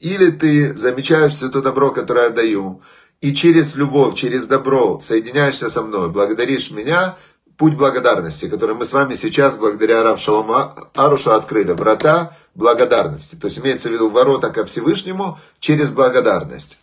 Или 0.00 0.30
ты 0.30 0.74
замечаешь 0.74 1.32
все 1.32 1.48
то 1.48 1.60
добро, 1.62 1.90
которое 1.90 2.26
я 2.26 2.30
даю, 2.30 2.82
и 3.20 3.32
через 3.34 3.74
любовь, 3.74 4.16
через 4.16 4.46
добро 4.46 5.00
соединяешься 5.00 5.70
со 5.70 5.82
мной, 5.82 6.10
благодаришь 6.10 6.70
меня, 6.70 7.16
путь 7.56 7.74
благодарности, 7.74 8.48
который 8.48 8.74
мы 8.74 8.84
с 8.84 8.92
вами 8.92 9.14
сейчас, 9.14 9.56
благодаря 9.56 10.02
Рав 10.02 10.20
Шалома 10.20 10.74
Аруша, 10.94 11.36
открыли. 11.36 11.72
Врата 11.72 12.36
благодарности. 12.54 13.36
То 13.36 13.46
есть 13.46 13.58
имеется 13.58 13.88
в 13.88 13.92
виду 13.92 14.08
ворота 14.08 14.50
ко 14.50 14.64
Всевышнему 14.64 15.38
через 15.58 15.90
благодарность. 15.90 16.78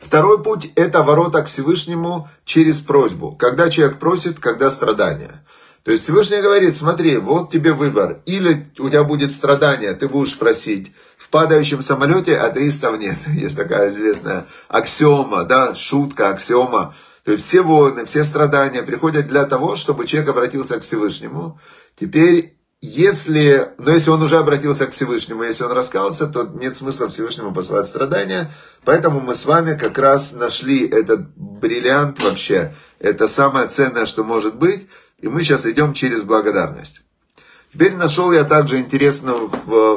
Второй 0.00 0.42
путь– 0.42 0.72
это 0.76 1.02
ворота 1.02 1.42
к 1.42 1.48
Всевышнему 1.48 2.28
через 2.44 2.80
просьбу. 2.80 3.32
Когда 3.32 3.68
человек 3.68 3.98
просит, 3.98 4.38
когда 4.38 4.70
страдания. 4.70 5.44
То 5.84 5.92
есть 5.92 6.04
Всевышний 6.04 6.40
говорит, 6.40 6.74
смотри, 6.74 7.16
вот 7.16 7.50
тебе 7.50 7.72
выбор. 7.72 8.20
Или 8.26 8.66
у 8.78 8.88
тебя 8.88 9.04
будет 9.04 9.30
страдание, 9.30 9.94
ты 9.94 10.08
будешь 10.08 10.38
просить. 10.38 10.92
В 11.16 11.28
падающем 11.30 11.82
самолете 11.82 12.36
атеистов 12.36 12.98
нет. 12.98 13.16
Есть 13.28 13.56
такая 13.56 13.90
известная 13.90 14.46
аксиома, 14.68 15.44
да, 15.44 15.74
шутка, 15.74 16.30
аксиома. 16.30 16.94
То 17.24 17.32
есть 17.32 17.44
все 17.44 17.62
войны, 17.62 18.06
все 18.06 18.24
страдания 18.24 18.82
приходят 18.82 19.28
для 19.28 19.44
того, 19.44 19.76
чтобы 19.76 20.06
человек 20.06 20.30
обратился 20.30 20.78
к 20.78 20.82
Всевышнему. 20.82 21.60
Теперь, 22.00 22.58
если, 22.80 23.68
но 23.76 23.90
если 23.90 24.10
он 24.10 24.22
уже 24.22 24.38
обратился 24.38 24.86
к 24.86 24.92
Всевышнему, 24.92 25.42
если 25.42 25.64
он 25.64 25.72
раскался, 25.72 26.26
то 26.26 26.44
нет 26.44 26.76
смысла 26.76 27.08
Всевышнему 27.08 27.52
посылать 27.52 27.86
страдания. 27.86 28.50
Поэтому 28.84 29.20
мы 29.20 29.34
с 29.34 29.44
вами 29.44 29.76
как 29.76 29.98
раз 29.98 30.32
нашли 30.32 30.88
этот 30.88 31.28
бриллиант 31.36 32.22
вообще. 32.22 32.74
Это 32.98 33.28
самое 33.28 33.68
ценное, 33.68 34.06
что 34.06 34.24
может 34.24 34.56
быть. 34.56 34.86
И 35.20 35.28
мы 35.28 35.42
сейчас 35.42 35.66
идем 35.66 35.94
через 35.94 36.22
благодарность. 36.22 37.02
Теперь 37.72 37.94
нашел 37.96 38.32
я 38.32 38.44
также 38.44 38.78
интересно, 38.78 39.34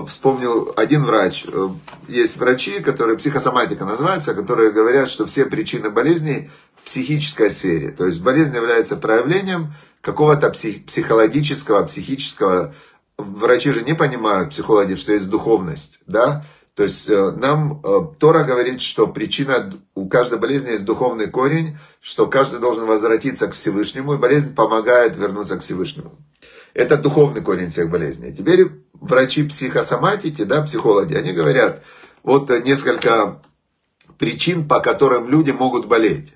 вспомнил 0.08 0.74
один 0.76 1.04
врач. 1.04 1.46
Э, 1.48 1.70
есть 2.08 2.38
врачи, 2.38 2.80
которые 2.82 3.18
психосоматика 3.18 3.86
называется, 3.86 4.34
которые 4.34 4.72
говорят, 4.72 5.08
что 5.08 5.26
все 5.26 5.46
причины 5.46 5.90
болезней 5.90 6.50
в 6.76 6.84
психической 6.84 7.50
сфере. 7.50 7.92
То 7.92 8.06
есть 8.06 8.22
болезнь 8.22 8.56
является 8.56 8.98
проявлением 8.98 9.74
какого-то 10.02 10.50
псих, 10.50 10.86
психологического, 10.86 11.84
психического. 11.84 12.74
Врачи 13.18 13.72
же 13.72 13.84
не 13.84 13.94
понимают 13.94 14.50
психологии, 14.50 14.96
что 14.96 15.14
есть 15.14 15.30
духовность, 15.30 16.00
да? 16.08 16.44
То 16.82 16.86
есть 16.86 17.12
э, 17.12 17.32
нам 17.34 17.80
э, 17.84 18.00
Тора 18.18 18.44
говорит, 18.44 18.82
что 18.82 19.06
причина 19.06 19.72
у 19.94 20.10
каждой 20.10 20.40
болезни 20.40 20.72
есть 20.72 20.84
духовный 20.84 21.28
корень, 21.28 21.78
что 22.02 22.26
каждый 22.26 22.60
должен 22.60 22.88
возвратиться 22.88 23.48
к 23.48 23.54
Всевышнему, 23.54 24.16
и 24.16 24.18
болезнь 24.18 24.56
помогает 24.56 25.16
вернуться 25.16 25.58
к 25.58 25.62
Всевышнему. 25.62 26.18
Это 26.74 26.98
духовный 26.98 27.42
корень 27.42 27.70
всех 27.70 27.92
болезней. 27.92 28.34
Теперь 28.34 28.72
врачи 28.94 29.44
психосоматики, 29.44 30.44
да, 30.44 30.64
психологи, 30.64 31.14
они 31.14 31.34
говорят, 31.34 31.84
вот 32.24 32.50
несколько 32.66 33.40
причин, 34.18 34.68
по 34.68 34.80
которым 34.80 35.30
люди 35.30 35.52
могут 35.52 35.86
болеть. 35.86 36.34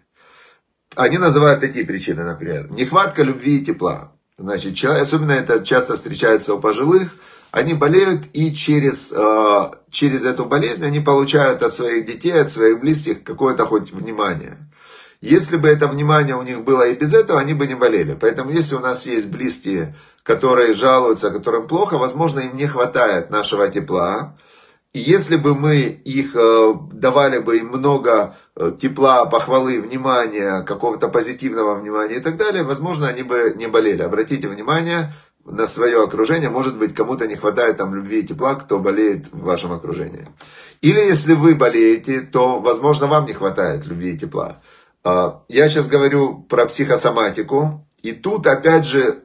Они 0.94 1.18
называют 1.18 1.60
такие 1.60 1.88
причины, 1.88 2.24
например, 2.24 2.70
нехватка 2.70 3.24
любви 3.24 3.58
и 3.58 3.66
тепла. 3.66 4.12
Значит, 4.38 4.86
особенно 4.86 5.32
это 5.32 5.66
часто 5.66 5.96
встречается 5.96 6.54
у 6.54 6.60
пожилых, 6.60 7.16
они 7.56 7.74
болеют 7.74 8.24
и 8.34 8.54
через, 8.54 9.14
э, 9.16 9.72
через 9.90 10.26
эту 10.26 10.46
болезнь 10.46 10.86
они 10.86 11.00
получают 11.00 11.64
от 11.64 11.74
своих 11.74 12.06
детей, 12.06 12.34
от 12.34 12.52
своих 12.52 12.82
близких 12.82 13.24
какое-то 13.24 13.66
хоть 13.66 13.94
внимание. 13.94 14.58
Если 15.22 15.56
бы 15.56 15.70
это 15.70 15.88
внимание 15.88 16.36
у 16.36 16.42
них 16.42 16.66
было 16.66 16.86
и 16.86 16.96
без 16.96 17.14
этого, 17.14 17.40
они 17.40 17.54
бы 17.54 17.66
не 17.66 17.76
болели. 17.76 18.18
Поэтому 18.20 18.52
если 18.52 18.76
у 18.76 18.80
нас 18.80 19.06
есть 19.06 19.32
близкие, 19.32 19.96
которые 20.24 20.74
жалуются, 20.74 21.32
которым 21.32 21.66
плохо, 21.66 21.98
возможно, 21.98 22.42
им 22.42 22.58
не 22.58 22.68
хватает 22.68 23.30
нашего 23.30 23.70
тепла. 23.70 24.36
И 24.92 25.00
если 25.00 25.38
бы 25.38 25.56
мы 25.56 25.78
их 25.78 26.36
э, 26.36 26.74
давали 26.92 27.40
бы 27.40 27.58
им 27.58 27.68
много 27.68 28.36
э, 28.58 28.72
тепла, 28.78 29.26
похвалы, 29.26 29.80
внимания, 29.80 30.62
какого-то 30.64 31.08
позитивного 31.08 31.76
внимания 31.76 32.16
и 32.16 32.20
так 32.22 32.36
далее, 32.36 32.64
возможно, 32.64 33.08
они 33.08 33.24
бы 33.24 33.54
не 33.56 33.68
болели. 33.68 34.02
Обратите 34.02 34.50
внимание 34.50 35.14
на 35.46 35.68
свое 35.68 36.04
окружение, 36.04 36.50
может 36.50 36.78
быть, 36.78 36.94
кому-то 36.94 37.28
не 37.28 37.36
хватает 37.36 37.78
там 37.78 37.94
любви 37.94 38.20
и 38.20 38.28
тепла, 38.28 38.56
кто 38.56 38.80
болеет 38.80 39.28
в 39.32 39.44
вашем 39.44 39.72
окружении. 39.72 40.28
Или 40.82 41.00
если 41.00 41.34
вы 41.34 41.56
болеете, 41.56 42.22
то, 42.22 42.60
возможно, 42.60 43.08
вам 43.08 43.26
не 43.26 43.34
хватает 43.34 43.86
любви 43.86 44.14
и 44.14 44.18
тепла. 44.18 44.58
А, 45.04 45.44
я 45.48 45.70
сейчас 45.70 45.88
говорю 45.88 46.40
про 46.50 46.66
психосоматику, 46.66 47.88
и 48.02 48.12
тут, 48.12 48.48
опять 48.48 48.86
же, 48.86 49.20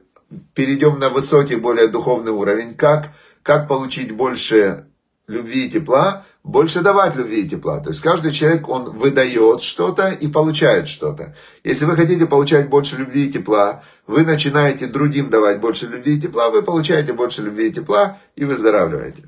перейдем 0.53 0.99
на 0.99 1.09
высокий, 1.09 1.55
более 1.55 1.87
духовный 1.87 2.31
уровень. 2.31 2.75
Как, 2.75 3.09
как 3.43 3.67
получить 3.67 4.11
больше 4.11 4.87
любви 5.31 5.65
и 5.65 5.71
тепла, 5.71 6.25
больше 6.43 6.81
давать 6.81 7.15
любви 7.15 7.41
и 7.41 7.49
тепла. 7.49 7.79
То 7.79 7.89
есть 7.89 8.01
каждый 8.01 8.31
человек, 8.31 8.67
он 8.67 8.91
выдает 8.97 9.61
что-то 9.61 10.09
и 10.09 10.27
получает 10.27 10.87
что-то. 10.87 11.35
Если 11.63 11.85
вы 11.85 11.95
хотите 11.95 12.25
получать 12.25 12.69
больше 12.69 12.97
любви 12.97 13.27
и 13.27 13.31
тепла, 13.31 13.83
вы 14.07 14.23
начинаете 14.23 14.87
другим 14.87 15.29
давать 15.29 15.59
больше 15.59 15.87
любви 15.87 16.17
и 16.17 16.21
тепла, 16.21 16.49
вы 16.49 16.61
получаете 16.61 17.13
больше 17.13 17.41
любви 17.41 17.69
и 17.69 17.73
тепла 17.73 18.17
и 18.35 18.45
выздоравливаете. 18.45 19.23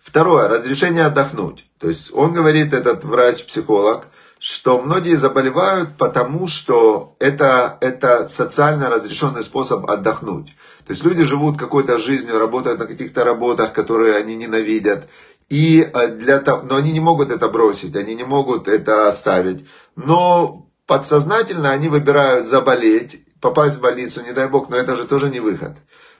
Второе, 0.00 0.48
разрешение 0.48 1.06
отдохнуть. 1.06 1.64
То 1.78 1.88
есть 1.88 2.12
он 2.14 2.32
говорит, 2.32 2.72
этот 2.72 3.04
врач-психолог, 3.04 4.06
что 4.38 4.80
многие 4.80 5.16
заболевают, 5.16 5.96
потому 5.98 6.46
что 6.46 7.16
это, 7.18 7.76
это 7.80 8.28
социально 8.28 8.88
разрешенный 8.88 9.42
способ 9.42 9.90
отдохнуть. 9.90 10.54
То 10.86 10.92
есть 10.92 11.04
люди 11.04 11.24
живут 11.24 11.58
какой-то 11.58 11.98
жизнью, 11.98 12.38
работают 12.38 12.78
на 12.78 12.86
каких-то 12.86 13.24
работах, 13.24 13.72
которые 13.72 14.16
они 14.16 14.36
ненавидят. 14.36 15.08
И 15.48 15.80
э, 15.80 16.08
для 16.08 16.40
того, 16.40 16.62
но 16.62 16.76
они 16.76 16.92
не 16.92 17.00
могут 17.00 17.30
это 17.30 17.48
бросить, 17.48 17.96
они 17.96 18.14
не 18.14 18.24
могут 18.24 18.68
это 18.68 19.08
оставить. 19.08 19.66
Но 19.96 20.66
подсознательно 20.86 21.70
они 21.70 21.88
выбирают 21.88 22.46
заболеть, 22.46 23.24
попасть 23.40 23.76
в 23.76 23.80
больницу, 23.80 24.22
не 24.22 24.32
дай 24.32 24.48
бог, 24.48 24.68
но 24.68 24.76
это 24.76 24.96
же 24.96 25.04
тоже 25.04 25.30
не 25.30 25.40
выход. 25.40 25.76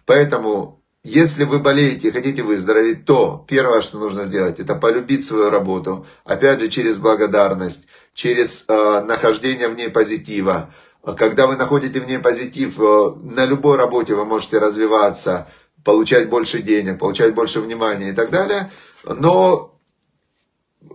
Поэтому, 0.06 0.77
если 1.08 1.44
вы 1.44 1.58
болеете 1.58 2.08
и 2.08 2.10
хотите 2.10 2.42
выздороветь, 2.42 3.06
то 3.06 3.44
первое, 3.48 3.80
что 3.80 3.98
нужно 3.98 4.24
сделать, 4.24 4.60
это 4.60 4.74
полюбить 4.74 5.24
свою 5.24 5.48
работу. 5.48 6.06
Опять 6.24 6.60
же, 6.60 6.68
через 6.68 6.98
благодарность, 6.98 7.88
через 8.12 8.66
э, 8.68 9.00
нахождение 9.06 9.68
в 9.68 9.76
ней 9.76 9.88
позитива. 9.88 10.70
Когда 11.16 11.46
вы 11.46 11.56
находите 11.56 12.00
в 12.00 12.06
ней 12.06 12.18
позитив, 12.18 12.78
э, 12.78 13.10
на 13.22 13.46
любой 13.46 13.78
работе 13.78 14.14
вы 14.14 14.26
можете 14.26 14.58
развиваться, 14.58 15.48
получать 15.82 16.28
больше 16.28 16.60
денег, 16.60 16.98
получать 16.98 17.34
больше 17.34 17.60
внимания 17.60 18.10
и 18.10 18.12
так 18.12 18.30
далее. 18.30 18.70
Но 19.04 19.74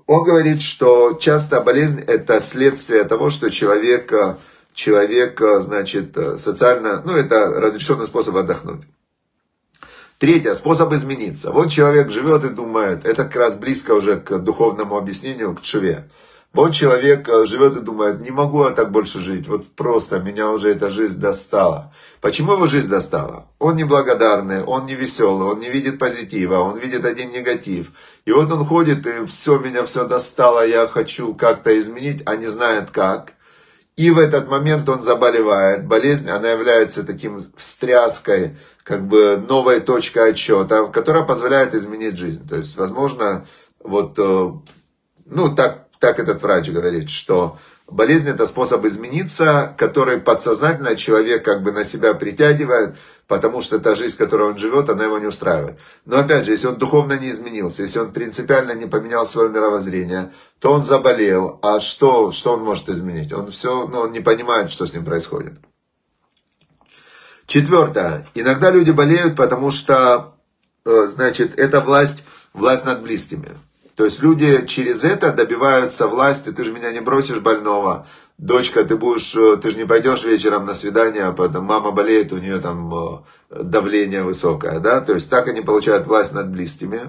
он 0.06 0.24
говорит, 0.24 0.62
что 0.62 1.18
часто 1.20 1.62
болезнь 1.62 2.02
это 2.02 2.40
следствие 2.40 3.04
того, 3.06 3.32
что 3.32 3.50
человек, 3.50 4.14
э, 4.14 4.36
человек 4.76 5.42
значит, 5.60 6.16
социально, 6.38 7.02
ну 7.04 7.14
это 7.14 7.60
разрешенный 7.60 8.06
способ 8.06 8.36
отдохнуть. 8.36 8.82
Третье, 10.24 10.54
способ 10.54 10.94
измениться. 10.94 11.52
Вот 11.52 11.70
человек 11.70 12.10
живет 12.10 12.46
и 12.46 12.50
думает, 12.50 13.06
это 13.06 13.26
как 13.26 13.36
раз 13.36 13.56
близко 13.58 13.92
уже 13.92 14.16
к 14.16 14.40
духовному 14.40 14.96
объяснению, 14.96 15.54
к 15.54 15.62
чуве. 15.62 16.10
Вот 16.54 16.72
человек 16.72 17.28
э, 17.28 17.46
живет 17.46 17.76
и 17.76 17.82
думает, 17.82 18.22
не 18.22 18.32
могу 18.32 18.64
я 18.64 18.70
так 18.70 18.90
больше 18.90 19.20
жить, 19.20 19.50
вот 19.50 19.68
просто 19.76 20.20
меня 20.20 20.50
уже 20.50 20.70
эта 20.70 20.90
жизнь 20.90 21.20
достала. 21.20 21.94
Почему 22.22 22.54
его 22.54 22.68
жизнь 22.68 22.90
достала? 22.90 23.48
Он 23.60 23.76
неблагодарный, 23.76 24.64
он 24.64 24.86
не 24.86 24.96
веселый, 24.96 25.50
он 25.50 25.60
не 25.60 25.70
видит 25.70 26.00
позитива, 26.00 26.60
он 26.60 26.78
видит 26.78 27.04
один 27.04 27.30
негатив. 27.32 27.92
И 28.24 28.32
вот 28.32 28.50
он 28.50 28.64
ходит 28.64 29.06
и 29.06 29.26
все, 29.26 29.60
меня 29.60 29.84
все 29.84 30.08
достало, 30.08 30.66
я 30.66 30.88
хочу 30.88 31.36
как-то 31.36 31.78
изменить, 31.78 32.24
а 32.26 32.38
не 32.38 32.48
знает 32.48 32.92
как. 32.92 33.34
И 33.96 34.10
в 34.10 34.18
этот 34.18 34.50
момент 34.50 34.90
он 34.90 35.04
заболевает. 35.04 35.86
Болезнь, 35.86 36.30
она 36.30 36.52
является 36.52 37.04
таким 37.04 37.46
встряской, 37.56 38.58
как 38.84 39.08
бы 39.08 39.38
новой 39.38 39.82
точкой 39.82 40.32
отчета, 40.32 40.88
которая 40.88 41.24
позволяет 41.24 41.76
изменить 41.76 42.18
жизнь. 42.18 42.48
То 42.48 42.56
есть, 42.56 42.76
возможно, 42.78 43.46
вот, 43.80 44.18
э, 44.18 44.52
ну, 45.26 45.56
так 45.56 45.84
так 46.04 46.20
этот 46.20 46.42
врач 46.42 46.70
говорит, 46.70 47.10
что 47.10 47.58
болезнь 47.88 48.30
это 48.30 48.46
способ 48.46 48.86
измениться, 48.86 49.74
который 49.78 50.18
подсознательно 50.20 50.96
человек 50.96 51.44
как 51.44 51.64
бы 51.64 51.72
на 51.72 51.84
себя 51.84 52.14
притягивает, 52.14 52.96
потому 53.28 53.62
что 53.62 53.80
та 53.80 53.96
жизнь, 53.96 54.16
в 54.16 54.18
которой 54.18 54.50
он 54.52 54.58
живет, 54.58 54.90
она 54.90 55.06
его 55.06 55.18
не 55.20 55.28
устраивает. 55.28 55.78
Но 56.06 56.18
опять 56.18 56.46
же, 56.46 56.52
если 56.52 56.68
он 56.68 56.78
духовно 56.78 57.18
не 57.18 57.30
изменился, 57.30 57.84
если 57.84 58.00
он 58.00 58.12
принципиально 58.12 58.74
не 58.74 58.86
поменял 58.86 59.26
свое 59.26 59.50
мировоззрение, 59.50 60.32
то 60.60 60.72
он 60.72 60.84
заболел. 60.84 61.60
А 61.62 61.80
что, 61.80 62.32
что 62.32 62.54
он 62.54 62.64
может 62.64 62.90
изменить? 62.90 63.32
Он 63.34 63.52
все, 63.52 63.88
ну, 63.88 64.00
он 64.00 64.12
не 64.12 64.22
понимает, 64.22 64.72
что 64.72 64.86
с 64.86 64.94
ним 64.94 65.06
происходит. 65.06 65.54
Четвертое. 67.46 68.26
Иногда 68.36 68.72
люди 68.72 68.92
болеют, 68.92 69.36
потому 69.36 69.72
что, 69.72 70.36
э, 70.86 71.08
значит, 71.08 71.60
это 71.60 71.82
власть, 71.82 72.26
власть 72.54 72.86
над 72.86 73.02
близкими. 73.02 73.50
То 73.96 74.06
есть 74.06 74.22
люди 74.22 74.66
через 74.66 75.04
это 75.04 75.32
добиваются 75.32 76.08
власти. 76.08 76.52
Ты 76.52 76.64
же 76.64 76.72
меня 76.72 76.92
не 76.92 77.00
бросишь 77.00 77.40
больного. 77.40 78.08
Дочка, 78.40 78.84
ты 78.84 78.98
будешь, 78.98 79.36
э, 79.36 79.58
ты 79.58 79.70
же 79.70 79.78
не 79.78 79.86
пойдешь 79.86 80.26
вечером 80.26 80.66
на 80.66 80.74
свидание, 80.74 81.26
а 81.26 81.34
потому 81.34 81.68
мама 81.68 81.92
болеет, 81.92 82.34
у 82.34 82.38
нее 82.38 82.60
там 82.60 82.92
э, 82.94 83.64
давление 83.64 84.24
высокое, 84.24 84.80
да? 84.80 85.02
То 85.02 85.14
есть 85.14 85.30
так 85.30 85.48
они 85.48 85.62
получают 85.62 86.08
власть 86.08 86.34
над 86.34 86.50
близкими. 86.50 87.02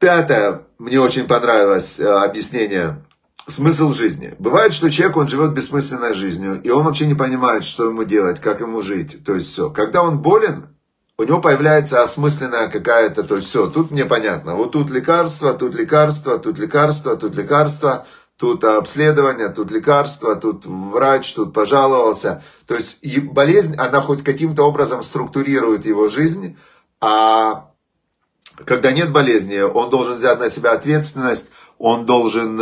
Пятое, 0.00 0.62
мне 0.78 1.00
очень 1.00 1.28
понравилось 1.28 2.00
э, 2.00 2.06
объяснение. 2.06 3.04
Смысл 3.46 3.92
жизни. 3.92 4.34
Бывает, 4.40 4.72
что 4.72 4.90
человек, 4.90 5.16
он 5.16 5.28
живет 5.28 5.52
бессмысленной 5.52 6.14
жизнью, 6.14 6.60
и 6.62 6.70
он 6.70 6.84
вообще 6.84 7.06
не 7.06 7.14
понимает, 7.14 7.62
что 7.62 7.84
ему 7.84 8.02
делать, 8.02 8.40
как 8.40 8.60
ему 8.60 8.82
жить. 8.82 9.24
То 9.24 9.34
есть 9.34 9.48
все. 9.48 9.70
Когда 9.70 10.02
он 10.02 10.18
болен, 10.18 10.76
у 11.18 11.24
него 11.24 11.40
появляется 11.40 12.02
осмысленная 12.02 12.68
какая-то, 12.68 13.22
то 13.22 13.36
есть 13.36 13.48
все, 13.48 13.68
тут 13.68 13.90
мне 13.90 14.04
понятно, 14.04 14.54
вот 14.54 14.72
тут 14.72 14.90
лекарство, 14.90 15.52
тут 15.52 15.74
лекарство, 15.74 16.38
тут 16.38 16.58
лекарство, 16.58 17.16
тут 17.16 17.34
лекарство, 17.34 18.06
тут 18.36 18.64
обследование, 18.64 19.50
тут 19.50 19.70
лекарство, 19.70 20.34
тут 20.36 20.66
врач, 20.66 21.32
тут 21.34 21.52
пожаловался. 21.52 22.42
То 22.66 22.74
есть 22.74 22.98
и 23.02 23.20
болезнь, 23.20 23.76
она 23.76 24.00
хоть 24.00 24.24
каким-то 24.24 24.64
образом 24.64 25.02
структурирует 25.02 25.84
его 25.84 26.08
жизнь, 26.08 26.56
а 27.00 27.70
когда 28.64 28.92
нет 28.92 29.12
болезни, 29.12 29.60
он 29.60 29.90
должен 29.90 30.16
взять 30.16 30.40
на 30.40 30.48
себя 30.48 30.72
ответственность, 30.72 31.50
он 31.78 32.06
должен, 32.06 32.60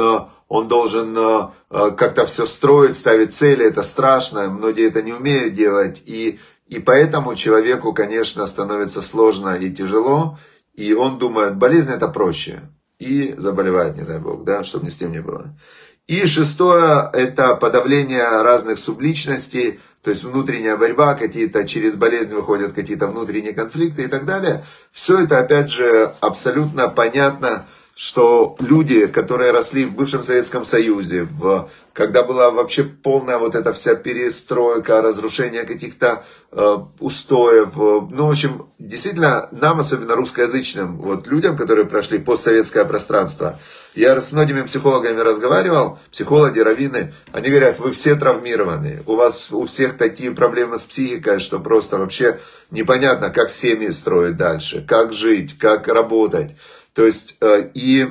он 0.48 0.68
должен 0.68 1.16
э, 1.16 1.90
как-то 1.92 2.26
все 2.26 2.46
строить, 2.46 2.96
ставить 2.96 3.32
цели, 3.32 3.64
это 3.64 3.82
страшно, 3.82 4.48
многие 4.48 4.86
это 4.86 5.02
не 5.02 5.12
умеют 5.12 5.54
делать, 5.54 6.02
и 6.04 6.40
и 6.70 6.78
поэтому 6.78 7.35
человеку, 7.35 7.92
конечно, 7.92 8.46
становится 8.46 9.02
сложно 9.02 9.56
и 9.56 9.70
тяжело, 9.70 10.38
и 10.72 10.94
он 10.94 11.18
думает, 11.18 11.56
болезнь 11.56 11.90
это 11.90 12.06
проще. 12.06 12.61
И 13.00 13.35
заболевает, 13.37 13.96
не 13.96 14.04
дай 14.04 14.20
бог, 14.20 14.44
да, 14.44 14.62
чтобы 14.62 14.87
ни 14.87 14.90
с 14.90 14.96
тем 14.96 15.11
не 15.11 15.20
было. 15.20 15.59
И 16.06 16.24
шестое, 16.26 17.11
это 17.12 17.56
подавление 17.56 18.42
разных 18.42 18.78
субличностей, 18.78 19.80
то 20.02 20.11
есть 20.11 20.22
внутренняя 20.22 20.76
борьба, 20.76 21.14
какие-то 21.14 21.66
через 21.66 21.96
болезнь 21.96 22.33
выходят 22.33 22.72
какие-то 22.72 23.09
внутренние 23.09 23.52
конфликты 23.52 24.04
и 24.04 24.06
так 24.06 24.24
далее. 24.24 24.64
Все 24.92 25.24
это, 25.24 25.40
опять 25.40 25.72
же, 25.72 26.14
абсолютно 26.20 26.88
понятно, 26.88 27.66
что 27.94 28.57
люди, 28.61 29.07
которые 29.07 29.50
росли 29.50 29.85
в 29.85 29.94
бывшем 29.94 30.22
Советском 30.22 30.64
Союзе, 30.64 31.24
в, 31.24 31.68
когда 31.92 32.22
была 32.22 32.50
вообще 32.50 32.85
полная 32.85 33.38
вот 33.38 33.55
эта 33.55 33.72
вся 33.74 33.94
перестройка, 33.94 35.03
разрушение 35.03 35.64
каких-то 35.64 36.24
э, 36.53 36.76
устоев, 36.98 37.68
э, 37.76 38.00
ну, 38.11 38.26
в 38.26 38.31
общем, 38.31 38.66
действительно, 38.79 39.48
нам, 39.50 39.81
особенно 39.81 40.14
русскоязычным 40.14 40.96
вот 40.96 41.26
людям, 41.26 41.57
которые 41.57 41.85
прошли 41.85 42.18
постсоветское 42.18 42.85
пространство, 42.85 43.59
я 43.94 44.18
с 44.20 44.33
многими 44.33 44.62
психологами 44.62 45.20
разговаривал, 45.20 45.98
психологи, 46.12 46.61
раввины, 46.61 47.12
они 47.33 47.50
говорят, 47.50 47.81
вы 47.81 47.92
все 47.92 48.14
травмированы, 48.14 49.03
у 49.05 49.16
вас 49.16 49.50
у 49.50 49.66
всех 49.66 49.98
такие 49.98 50.31
проблемы 50.31 50.79
с 50.79 50.85
психикой, 50.85 51.40
что 51.40 51.59
просто 51.59 51.98
вообще 51.98 52.38
непонятно, 52.70 53.31
как 53.31 53.50
семьи 53.50 53.90
строить 53.90 54.37
дальше, 54.37 54.85
как 54.88 55.12
жить, 55.12 55.59
как 55.59 55.88
работать. 55.88 56.53
То 56.94 57.05
есть, 57.07 57.37
э, 57.40 57.70
и 57.74 58.09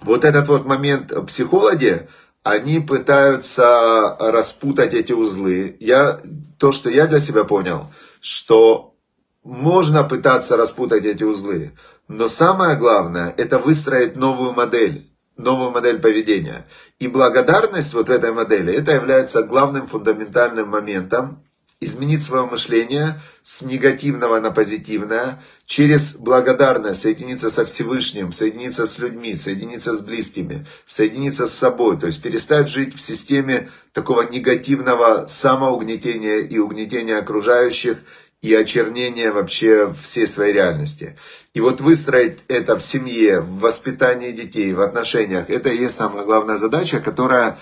вот 0.00 0.24
этот 0.24 0.48
вот 0.48 0.64
момент 0.64 1.12
психологи, 1.26 2.08
они 2.42 2.80
пытаются 2.80 4.16
распутать 4.18 4.94
эти 4.94 5.12
узлы. 5.12 5.76
Я, 5.80 6.20
то, 6.58 6.72
что 6.72 6.88
я 6.88 7.06
для 7.06 7.18
себя 7.18 7.44
понял, 7.44 7.90
что 8.20 8.94
можно 9.42 10.04
пытаться 10.04 10.56
распутать 10.56 11.04
эти 11.04 11.24
узлы, 11.24 11.72
но 12.08 12.28
самое 12.28 12.76
главное, 12.76 13.34
это 13.36 13.58
выстроить 13.58 14.16
новую 14.16 14.52
модель, 14.52 15.06
новую 15.36 15.70
модель 15.72 15.98
поведения. 15.98 16.66
И 16.98 17.08
благодарность 17.08 17.94
вот 17.94 18.08
в 18.08 18.12
этой 18.12 18.32
модели, 18.32 18.72
это 18.72 18.94
является 18.94 19.42
главным 19.42 19.86
фундаментальным 19.86 20.68
моментом, 20.68 21.42
изменить 21.80 22.22
свое 22.22 22.46
мышление 22.46 23.20
с 23.42 23.62
негативного 23.62 24.40
на 24.40 24.50
позитивное, 24.50 25.42
через 25.66 26.14
благодарность 26.14 27.02
соединиться 27.02 27.50
со 27.50 27.66
Всевышним, 27.66 28.32
соединиться 28.32 28.86
с 28.86 28.98
людьми, 28.98 29.34
соединиться 29.34 29.94
с 29.94 30.00
близкими, 30.00 30.64
соединиться 30.86 31.46
с 31.48 31.52
собой, 31.52 31.98
то 31.98 32.06
есть 32.06 32.22
перестать 32.22 32.68
жить 32.68 32.96
в 32.96 33.00
системе 33.00 33.68
такого 33.92 34.22
негативного 34.22 35.26
самоугнетения 35.26 36.38
и 36.38 36.58
угнетения 36.58 37.18
окружающих 37.18 37.98
и 38.42 38.54
очернения 38.54 39.32
вообще 39.32 39.92
всей 40.00 40.28
своей 40.28 40.52
реальности. 40.52 41.16
И 41.52 41.60
вот 41.60 41.80
выстроить 41.80 42.38
это 42.46 42.76
в 42.76 42.82
семье, 42.82 43.40
в 43.40 43.58
воспитании 43.58 44.30
детей, 44.30 44.72
в 44.72 44.80
отношениях, 44.80 45.50
это 45.50 45.70
и 45.70 45.78
есть 45.78 45.96
самая 45.96 46.24
главная 46.24 46.58
задача, 46.58 47.00
которая 47.00 47.58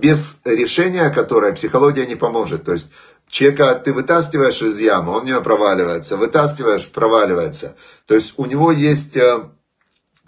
без 0.00 0.38
решения 0.44 1.10
которой 1.10 1.52
психология 1.52 2.06
не 2.06 2.14
поможет. 2.14 2.64
То 2.64 2.72
есть 2.72 2.90
Человека 3.34 3.74
ты 3.84 3.92
вытаскиваешь 3.92 4.62
из 4.62 4.78
ямы, 4.78 5.10
он 5.10 5.22
в 5.22 5.24
нее 5.24 5.40
проваливается, 5.40 6.16
вытаскиваешь, 6.16 6.88
проваливается. 6.88 7.74
То 8.06 8.14
есть 8.14 8.34
у 8.36 8.44
него 8.44 8.70
есть, 8.70 9.16
э, 9.16 9.40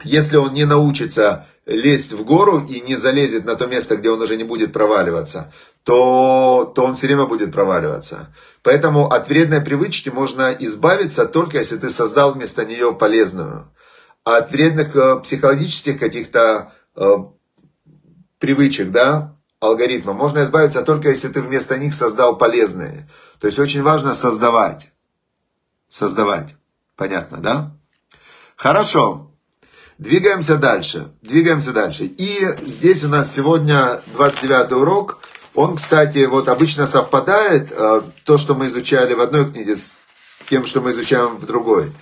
если 0.03 0.39
он 0.39 0.53
не 0.55 0.65
научится 0.65 1.47
лезть 1.67 2.13
в 2.13 2.25
гору 2.25 2.67
и 2.69 2.81
не 2.81 2.97
залезет 2.97 3.45
на 3.45 3.55
то 3.55 3.69
место, 3.69 3.97
где 3.97 4.11
он 4.11 4.21
уже 4.21 4.37
не 4.37 4.43
будет 4.43 4.73
проваливаться, 4.73 5.53
то, 5.85 6.73
то 6.75 6.85
он 6.85 6.95
все 6.95 7.07
время 7.07 7.27
будет 7.27 7.53
проваливаться. 7.53 8.35
Поэтому 8.65 9.07
от 9.07 9.29
вредной 9.29 9.61
привычки 9.61 10.09
можно 10.09 10.51
избавиться 10.59 11.27
только 11.27 11.59
если 11.59 11.77
ты 11.77 11.91
создал 11.91 12.33
вместо 12.33 12.65
нее 12.65 12.93
полезную. 12.93 13.73
А 14.25 14.39
от 14.39 14.51
вредных 14.51 14.97
э, 14.97 15.21
психологических 15.21 16.01
каких-то 16.01 16.73
э, 16.97 17.19
привычек, 18.41 18.91
да, 18.91 19.36
алгоритмов, 19.61 20.17
можно 20.17 20.45
избавиться 20.45 20.83
только 20.83 21.11
если 21.11 21.29
ты 21.29 21.41
вместо 21.41 21.79
них 21.79 21.95
создал 21.95 22.37
полезные. 22.37 23.09
То 23.41 23.47
есть 23.47 23.59
очень 23.59 23.83
важно 23.83 24.15
создавать. 24.15 24.89
Создавать. 25.89 26.55
Понятно, 26.97 27.39
да? 27.39 27.73
Хорошо. 28.57 29.31
Двигаемся 29.99 30.57
дальше. 30.57 31.09
Двигаемся 31.23 31.73
дальше. 31.73 32.05
И 32.05 32.47
здесь 32.67 33.05
у 33.05 33.09
нас 33.09 33.35
сегодня 33.35 34.03
29 34.15 34.73
урок. 34.73 35.19
Он, 35.55 35.77
кстати, 35.77 36.27
вот 36.27 36.49
обычно 36.49 36.87
совпадает, 36.87 37.73
э, 37.73 38.03
то, 38.25 38.37
что 38.37 38.55
мы 38.55 38.67
изучали 38.67 39.15
в 39.15 39.21
одной 39.21 39.51
книге, 39.51 39.77
с 39.77 39.97
тем, 40.51 40.67
что 40.67 40.83
мы 40.83 40.91
изучаем 40.91 41.37
в 41.37 41.47
другой. 41.47 41.93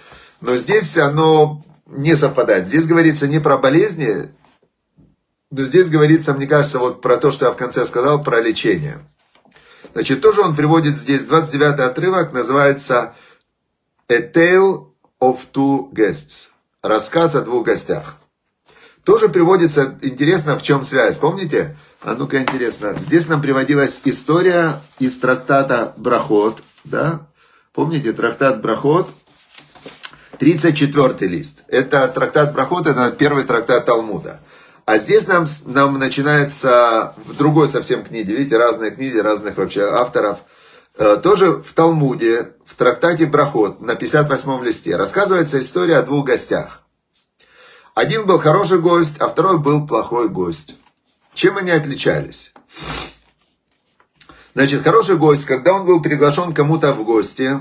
Но 0.40 0.56
здесь 0.56 0.98
оно 0.98 1.64
не 1.86 2.16
совпадает. 2.16 2.66
Здесь 2.66 2.86
говорится 2.86 3.28
не 3.28 3.38
про 3.38 3.56
болезни, 3.58 4.28
но 5.56 5.64
здесь 5.66 5.88
говорится, 5.88 6.34
мне 6.34 6.48
кажется, 6.48 6.80
вот 6.80 7.00
про 7.00 7.16
то, 7.16 7.30
что 7.30 7.46
я 7.46 7.52
в 7.52 7.56
конце 7.56 7.84
сказал, 7.84 8.22
про 8.22 8.40
лечение. 8.40 8.98
Значит, 9.92 10.20
тоже 10.20 10.40
он 10.40 10.56
приводит 10.56 10.98
здесь 10.98 11.22
29 11.22 11.78
отрывок, 11.78 12.32
называется 12.32 13.14
A 14.08 14.18
Tale 14.18 14.88
of 15.20 15.38
Two 15.52 15.92
Guests. 15.92 16.48
Рассказ 16.82 17.36
о 17.36 17.42
двух 17.42 17.66
гостях. 17.66 18.16
Тоже 19.04 19.28
приводится, 19.28 19.96
интересно, 20.02 20.58
в 20.58 20.62
чем 20.62 20.82
связь. 20.82 21.18
Помните? 21.18 21.76
А 22.02 22.14
ну-ка, 22.14 22.42
интересно. 22.42 22.96
Здесь 22.98 23.28
нам 23.28 23.40
приводилась 23.40 24.00
история 24.04 24.82
из 24.98 25.16
трактата 25.20 25.94
Брахот. 25.96 26.64
Да? 26.82 27.28
Помните, 27.72 28.12
трактат 28.12 28.60
Брахот, 28.60 29.08
34 30.40 31.30
лист. 31.30 31.62
Это 31.68 32.08
трактат 32.08 32.52
Брахот, 32.52 32.88
это 32.88 33.12
первый 33.12 33.44
трактат 33.44 33.86
Талмуда. 33.86 34.40
А 34.86 34.98
здесь 34.98 35.26
нам, 35.26 35.46
нам 35.64 35.98
начинается 35.98 37.14
в 37.16 37.36
другой 37.36 37.68
совсем 37.68 38.04
книге, 38.04 38.34
видите, 38.34 38.58
разные 38.58 38.90
книги, 38.90 39.16
разных 39.16 39.56
вообще 39.56 39.82
авторов. 39.82 40.40
Э, 40.96 41.16
тоже 41.16 41.62
в 41.62 41.72
Талмуде, 41.72 42.52
в 42.66 42.74
трактате 42.76 43.24
Брахот, 43.24 43.80
на 43.80 43.94
58 43.94 44.62
листе, 44.62 44.96
рассказывается 44.96 45.58
история 45.58 45.98
о 45.98 46.02
двух 46.02 46.26
гостях. 46.26 46.82
Один 47.94 48.26
был 48.26 48.38
хороший 48.38 48.78
гость, 48.78 49.16
а 49.20 49.28
второй 49.28 49.58
был 49.58 49.86
плохой 49.86 50.28
гость. 50.28 50.76
Чем 51.32 51.56
они 51.56 51.70
отличались? 51.70 52.52
Значит, 54.54 54.82
хороший 54.82 55.16
гость, 55.16 55.46
когда 55.46 55.74
он 55.74 55.86
был 55.86 56.02
приглашен 56.02 56.52
кому-то 56.52 56.92
в 56.92 57.04
гости, 57.04 57.58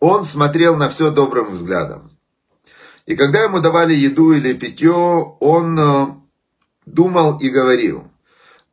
он 0.00 0.24
смотрел 0.24 0.76
на 0.76 0.88
все 0.88 1.10
добрым 1.10 1.52
взглядом. 1.52 2.10
И 3.06 3.14
когда 3.14 3.44
ему 3.44 3.60
давали 3.60 3.94
еду 3.94 4.32
или 4.32 4.54
питье, 4.54 4.92
он 5.40 5.78
э, 5.78 6.06
думал 6.86 7.38
и 7.38 7.48
говорил, 7.48 8.04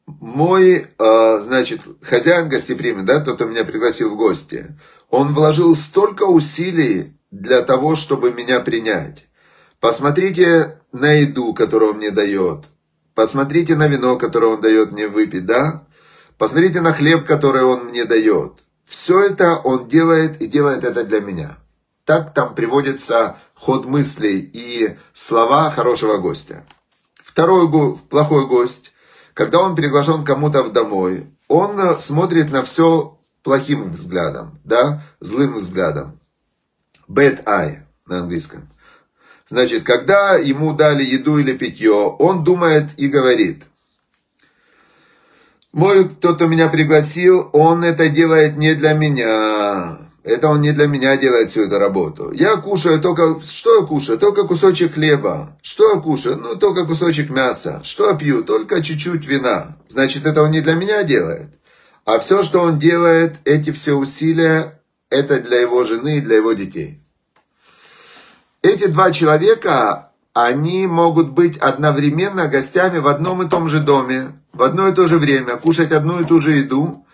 мой, 0.05 0.87
э, 0.97 1.39
значит, 1.39 1.81
хозяин 2.01 2.49
гостеприимный, 2.49 3.03
да, 3.03 3.21
тот, 3.21 3.35
кто 3.35 3.45
меня 3.45 3.63
пригласил 3.63 4.09
в 4.09 4.17
гости, 4.17 4.75
он 5.09 5.33
вложил 5.33 5.75
столько 5.75 6.23
усилий 6.23 7.17
для 7.31 7.61
того, 7.61 7.95
чтобы 7.95 8.31
меня 8.31 8.59
принять. 8.59 9.25
Посмотрите 9.79 10.79
на 10.91 11.13
еду, 11.13 11.53
которую 11.53 11.91
он 11.91 11.97
мне 11.97 12.11
дает. 12.11 12.65
Посмотрите 13.15 13.75
на 13.75 13.87
вино, 13.87 14.17
которое 14.17 14.47
он 14.47 14.61
дает 14.61 14.91
мне 14.91 15.07
выпить, 15.07 15.45
да? 15.45 15.87
Посмотрите 16.37 16.81
на 16.81 16.93
хлеб, 16.93 17.25
который 17.25 17.63
он 17.63 17.85
мне 17.85 18.05
дает. 18.05 18.53
Все 18.85 19.19
это 19.21 19.57
он 19.57 19.87
делает 19.87 20.41
и 20.41 20.47
делает 20.47 20.83
это 20.83 21.03
для 21.03 21.19
меня. 21.19 21.57
Так 22.05 22.33
там 22.33 22.55
приводится 22.55 23.37
ход 23.53 23.85
мыслей 23.85 24.39
и 24.39 24.97
слова 25.13 25.69
хорошего 25.69 26.17
гостя. 26.17 26.65
Второй 27.31 27.71
плохой 28.09 28.45
гость, 28.45 28.93
когда 29.33 29.59
он 29.59 29.73
приглашен 29.73 30.25
кому-то 30.25 30.63
в 30.63 30.73
домой, 30.73 31.27
он 31.47 31.97
смотрит 32.01 32.51
на 32.51 32.61
все 32.63 33.17
плохим 33.41 33.91
взглядом, 33.91 34.59
да, 34.65 35.01
злым 35.21 35.53
взглядом. 35.53 36.19
Bad 37.07 37.45
eye 37.45 37.79
на 38.05 38.19
английском. 38.19 38.67
Значит, 39.47 39.83
когда 39.83 40.35
ему 40.35 40.73
дали 40.73 41.05
еду 41.05 41.37
или 41.37 41.53
питье, 41.53 41.93
он 41.93 42.43
думает 42.43 42.89
и 42.97 43.07
говорит, 43.07 43.63
мой 45.71 46.09
кто-то 46.09 46.47
меня 46.47 46.67
пригласил, 46.67 47.49
он 47.53 47.85
это 47.85 48.09
делает 48.09 48.57
не 48.57 48.75
для 48.75 48.91
меня. 48.93 49.99
Это 50.23 50.49
он 50.49 50.61
не 50.61 50.71
для 50.71 50.85
меня 50.85 51.17
делает 51.17 51.49
всю 51.49 51.63
эту 51.63 51.79
работу. 51.79 52.31
Я 52.31 52.57
кушаю 52.57 53.01
только... 53.01 53.39
Что 53.41 53.79
я 53.79 53.85
кушаю? 53.85 54.19
Только 54.19 54.43
кусочек 54.43 54.93
хлеба. 54.93 55.57
Что 55.63 55.95
я 55.95 55.99
кушаю? 55.99 56.37
Ну, 56.37 56.55
только 56.55 56.85
кусочек 56.85 57.29
мяса. 57.29 57.81
Что 57.83 58.09
я 58.09 58.15
пью? 58.15 58.43
Только 58.43 58.83
чуть-чуть 58.83 59.25
вина. 59.25 59.77
Значит, 59.87 60.27
это 60.27 60.43
он 60.43 60.51
не 60.51 60.61
для 60.61 60.75
меня 60.75 61.03
делает. 61.03 61.49
А 62.05 62.19
все, 62.19 62.43
что 62.43 62.61
он 62.61 62.77
делает, 62.77 63.35
эти 63.45 63.71
все 63.71 63.93
усилия, 63.93 64.79
это 65.09 65.39
для 65.39 65.59
его 65.59 65.83
жены 65.83 66.17
и 66.17 66.21
для 66.21 66.37
его 66.37 66.53
детей. 66.53 66.99
Эти 68.61 68.87
два 68.87 69.11
человека, 69.11 70.11
они 70.33 70.85
могут 70.85 71.29
быть 71.29 71.57
одновременно 71.57 72.47
гостями 72.47 72.99
в 72.99 73.07
одном 73.07 73.41
и 73.41 73.49
том 73.49 73.67
же 73.67 73.79
доме, 73.79 74.33
в 74.53 74.61
одно 74.61 74.87
и 74.87 74.93
то 74.93 75.07
же 75.07 75.17
время, 75.17 75.57
кушать 75.57 75.91
одну 75.91 76.21
и 76.21 76.25
ту 76.25 76.39
же 76.39 76.51
еду, 76.51 77.05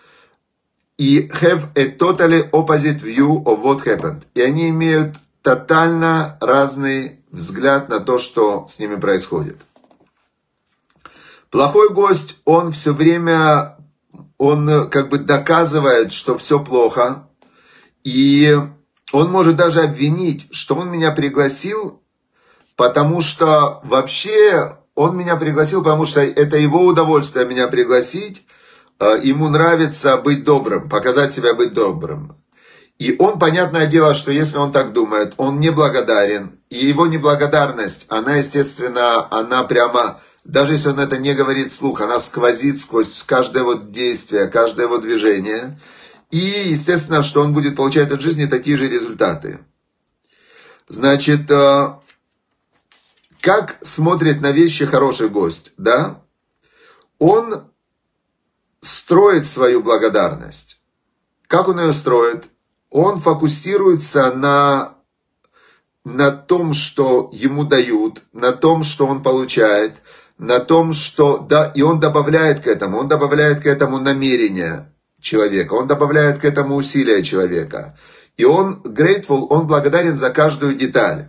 и 0.98 1.28
have 1.28 1.70
a 1.76 1.92
totally 1.96 2.42
opposite 2.52 3.00
view 3.00 3.42
of 3.46 3.62
what 3.62 3.86
happened. 3.86 4.22
И 4.34 4.42
они 4.42 4.68
имеют 4.70 5.16
тотально 5.42 6.36
разный 6.40 7.20
взгляд 7.30 7.88
на 7.88 8.00
то, 8.00 8.18
что 8.18 8.66
с 8.68 8.78
ними 8.78 8.96
происходит. 8.96 9.58
Плохой 11.50 11.90
гость, 11.90 12.36
он 12.44 12.72
все 12.72 12.92
время, 12.92 13.78
он 14.36 14.90
как 14.90 15.08
бы 15.08 15.18
доказывает, 15.18 16.12
что 16.12 16.36
все 16.36 16.62
плохо, 16.62 17.28
и 18.04 18.58
он 19.12 19.30
может 19.30 19.56
даже 19.56 19.80
обвинить, 19.80 20.48
что 20.50 20.74
он 20.74 20.90
меня 20.90 21.12
пригласил, 21.12 22.02
потому 22.76 23.22
что 23.22 23.80
вообще 23.84 24.78
он 24.94 25.16
меня 25.16 25.36
пригласил, 25.36 25.82
потому 25.82 26.04
что 26.04 26.20
это 26.20 26.58
его 26.58 26.84
удовольствие 26.84 27.46
меня 27.46 27.68
пригласить, 27.68 28.42
Э, 28.42 28.47
ему 29.04 29.48
нравится 29.48 30.16
быть 30.16 30.44
добрым, 30.44 30.88
показать 30.88 31.32
себя 31.32 31.54
быть 31.54 31.72
добрым. 31.72 32.32
И 32.98 33.14
он, 33.18 33.38
понятное 33.38 33.86
дело, 33.86 34.14
что 34.14 34.32
если 34.32 34.58
он 34.58 34.72
так 34.72 34.92
думает, 34.92 35.34
он 35.36 35.60
неблагодарен. 35.60 36.58
И 36.68 36.84
его 36.86 37.06
неблагодарность, 37.06 38.06
она, 38.08 38.36
естественно, 38.36 39.32
она 39.32 39.62
прямо, 39.62 40.20
даже 40.44 40.72
если 40.72 40.88
он 40.88 40.98
это 40.98 41.16
не 41.16 41.34
говорит 41.34 41.70
вслух, 41.70 42.00
она 42.00 42.18
сквозит 42.18 42.80
сквозь 42.80 43.22
каждое 43.24 43.62
вот 43.62 43.92
действие, 43.92 44.48
каждое 44.48 44.86
его 44.86 44.98
движение. 44.98 45.78
И, 46.32 46.38
естественно, 46.38 47.22
что 47.22 47.42
он 47.42 47.54
будет 47.54 47.76
получать 47.76 48.10
от 48.10 48.20
жизни 48.20 48.46
такие 48.46 48.76
же 48.76 48.88
результаты. 48.88 49.60
Значит, 50.88 51.50
э, 51.50 51.88
как 53.40 53.76
смотрит 53.80 54.40
на 54.40 54.50
вещи 54.50 54.86
хороший 54.86 55.28
гость, 55.28 55.72
да? 55.78 56.20
Он 57.18 57.70
строит 58.80 59.46
свою 59.46 59.82
благодарность. 59.82 60.82
Как 61.46 61.68
он 61.68 61.80
ее 61.80 61.92
строит? 61.92 62.44
Он 62.90 63.20
фокусируется 63.20 64.32
на, 64.32 64.94
на 66.04 66.30
том, 66.30 66.72
что 66.72 67.30
ему 67.32 67.64
дают, 67.64 68.22
на 68.32 68.52
том, 68.52 68.82
что 68.82 69.06
он 69.06 69.22
получает, 69.22 69.94
на 70.38 70.60
том, 70.60 70.92
что... 70.92 71.38
Да, 71.38 71.72
и 71.74 71.82
он 71.82 72.00
добавляет 72.00 72.60
к 72.60 72.66
этому, 72.66 72.98
он 72.98 73.08
добавляет 73.08 73.62
к 73.62 73.66
этому 73.66 73.98
намерение 73.98 74.86
человека, 75.20 75.74
он 75.74 75.86
добавляет 75.86 76.38
к 76.38 76.44
этому 76.44 76.76
усилия 76.76 77.22
человека. 77.22 77.98
И 78.36 78.44
он 78.44 78.82
grateful, 78.84 79.46
он 79.50 79.66
благодарен 79.66 80.16
за 80.16 80.30
каждую 80.30 80.76
деталь. 80.76 81.28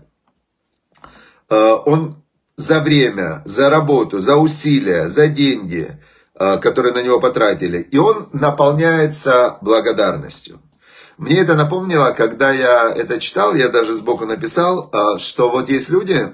Э, 1.49 1.71
он 1.85 2.23
за 2.55 2.81
время, 2.81 3.41
за 3.45 3.69
работу, 3.69 4.19
за 4.19 4.35
усилия, 4.35 5.07
за 5.07 5.27
деньги– 5.27 5.89
которые 6.61 6.93
на 6.93 7.03
него 7.03 7.19
потратили, 7.19 7.79
и 7.81 7.97
он 7.97 8.29
наполняется 8.31 9.57
благодарностью. 9.61 10.59
Мне 11.17 11.39
это 11.39 11.55
напомнило, 11.55 12.11
когда 12.11 12.49
я 12.51 12.93
это 12.95 13.19
читал, 13.19 13.53
я 13.53 13.67
даже 13.67 13.93
сбоку 13.93 14.25
написал, 14.25 14.89
э, 14.89 15.17
что 15.19 15.49
вот 15.49 15.69
есть 15.69 15.89
люди, 15.89 16.33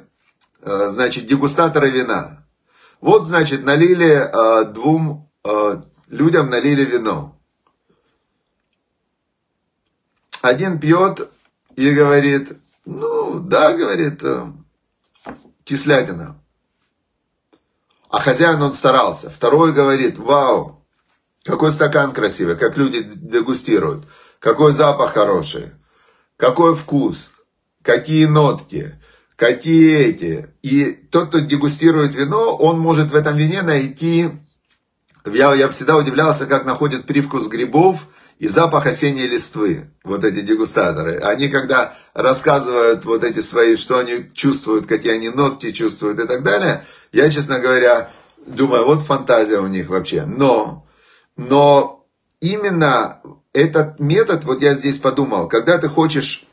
э, 0.62 0.88
значит, 0.92 1.26
дегустаторы 1.26 1.90
вина. 1.90 2.46
Вот, 3.02 3.26
значит, 3.26 3.66
налили 3.66 4.32
двум 4.74 5.30
людям 6.10 6.50
налили 6.50 6.86
вино. 6.86 7.36
один 10.46 10.80
пьет 10.80 11.30
и 11.76 11.90
говорит, 11.92 12.58
ну, 12.86 13.40
да, 13.40 13.74
говорит, 13.74 14.22
э, 14.24 14.46
кислятина. 15.64 16.40
А 18.16 18.22
хозяин 18.22 18.62
он 18.62 18.72
старался. 18.72 19.30
Второй 19.30 19.74
говорит, 19.74 20.18
вау, 20.18 20.88
какой 21.44 21.74
стакан 21.74 22.14
красивый, 22.14 22.56
как 22.56 22.78
люди 22.78 23.04
дегустируют, 23.04 24.06
какой 24.40 24.72
запах 24.72 25.12
хороший, 25.12 25.72
какой 26.38 26.76
вкус, 26.76 27.34
какие 27.82 28.24
нотки, 28.24 28.98
какие 29.36 29.98
эти. 29.98 30.48
И 30.62 30.94
тот, 30.94 31.28
кто 31.28 31.40
дегустирует 31.40 32.16
вино, 32.16 32.56
он 32.56 32.80
может 32.80 33.12
в 33.12 33.16
этом 33.16 33.36
вине 33.36 33.64
найти... 33.64 34.30
Я, 35.26 35.54
я 35.54 35.68
всегда 35.68 35.98
удивлялся, 35.98 36.46
как 36.46 36.64
находят 36.64 37.06
привкус 37.06 37.50
грибов 37.50 38.08
и 38.38 38.48
запах 38.48 38.86
осенней 38.86 39.28
листвы, 39.28 39.90
вот 40.04 40.26
эти 40.26 40.42
дегустаторы. 40.42 41.18
Они 41.20 41.48
когда 41.48 41.96
рассказывают 42.14 43.06
вот 43.06 43.24
эти 43.24 43.40
свои, 43.40 43.76
что 43.76 43.98
они 43.98 44.30
чувствуют, 44.34 44.88
какие 44.88 45.14
они 45.14 45.30
нотки 45.30 45.72
чувствуют 45.72 46.20
и 46.20 46.28
так 46.28 46.44
далее, 46.44 46.86
я, 47.12 47.30
честно 47.30 47.60
говоря, 47.60 48.12
думаю, 48.46 48.86
вот 48.86 49.02
фантазия 49.02 49.60
у 49.60 49.68
них 49.68 49.90
вообще. 49.90 50.26
Но, 50.26 50.86
но 51.38 52.06
именно 52.42 53.22
этот 53.54 54.00
метод, 54.00 54.44
вот 54.44 54.62
я 54.62 54.74
здесь 54.74 54.98
подумал, 54.98 55.48
когда 55.48 55.78
ты 55.78 55.88
хочешь 55.88 56.46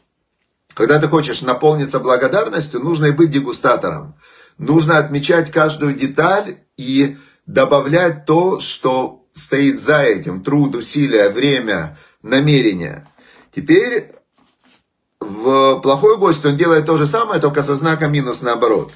когда 0.75 0.99
ты 0.99 1.07
хочешь 1.07 1.43
наполниться 1.43 2.01
благодарностью, 2.01 2.81
нужно 2.81 3.07
и 3.07 3.13
быть 3.13 3.31
дегустатором. 3.31 4.15
Нужно 4.59 4.99
отмечать 4.99 5.51
каждую 5.51 5.95
деталь 5.95 6.61
и 6.77 7.19
добавлять 7.47 8.25
то, 8.25 8.61
что 8.61 9.22
стоит 9.33 9.79
за 9.79 10.01
этим. 10.03 10.43
Труд, 10.43 10.75
усилия, 10.75 11.31
время, 11.31 11.97
намерение. 12.23 13.07
Теперь 13.55 14.13
в 15.21 15.81
плохой 15.81 16.19
гость 16.19 16.45
он 16.45 16.57
делает 16.57 16.87
то 16.87 16.97
же 16.97 17.07
самое, 17.07 17.41
только 17.41 17.63
со 17.63 17.77
знаком 17.77 18.13
минус 18.13 18.43
наоборот. 18.43 18.93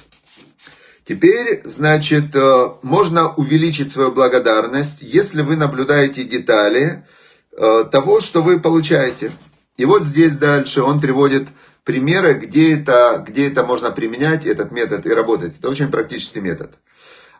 Теперь, 1.07 1.61
значит, 1.63 2.35
э, 2.35 2.69
можно 2.81 3.33
увеличить 3.33 3.91
свою 3.91 4.11
благодарность, 4.11 5.01
если 5.01 5.41
вы 5.41 5.55
наблюдаете 5.55 6.25
детали 6.25 7.05
э, 7.53 7.85
того, 7.89 8.19
что 8.19 8.43
вы 8.43 8.59
получаете. 8.59 9.31
И 9.77 9.85
вот 9.85 10.03
здесь 10.03 10.35
дальше 10.35 10.81
он 10.81 10.99
приводит 10.99 11.47
примеры, 11.85 12.33
где 12.33 12.77
это, 12.77 13.23
где 13.25 13.47
это 13.47 13.63
можно 13.63 13.91
применять, 13.91 14.45
этот 14.45 14.71
метод 14.71 15.05
и 15.05 15.13
работать. 15.13 15.53
Это 15.57 15.69
очень 15.69 15.89
практический 15.89 16.41
метод. 16.41 16.73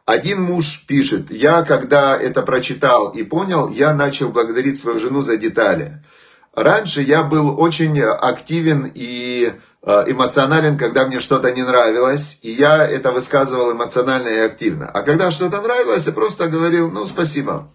Один 0.08 0.41
муж 0.41 0.86
пишет, 0.88 1.30
я 1.32 1.63
когда 1.63 2.15
это 2.15 2.41
прочитал 2.41 3.10
и 3.10 3.24
понял, 3.24 3.67
я 3.67 3.93
начал 3.93 4.30
благодарить 4.30 4.80
свою 4.80 5.00
жену 5.00 5.22
за 5.22 5.36
детали. 5.36 6.02
Раньше 6.56 7.02
я 7.02 7.24
был 7.24 7.60
очень 7.60 8.02
активен 8.02 8.89
и 8.96 9.52
э, 9.84 10.04
эмоционален, 10.08 10.78
когда 10.78 11.06
мне 11.08 11.20
что-то 11.20 11.52
не 11.52 11.62
нравилось, 11.62 12.39
и 12.41 12.52
я 12.52 12.88
это 12.88 13.12
высказывал 13.12 13.74
эмоционально 13.74 14.30
и 14.30 14.39
активно. 14.39 14.89
А 14.89 15.02
когда 15.02 15.30
что-то 15.30 15.62
нравилось, 15.62 16.08
я 16.08 16.13
просто 16.13 16.48
говорил, 16.48 16.89
ну, 16.89 17.06
спасибо. 17.06 17.74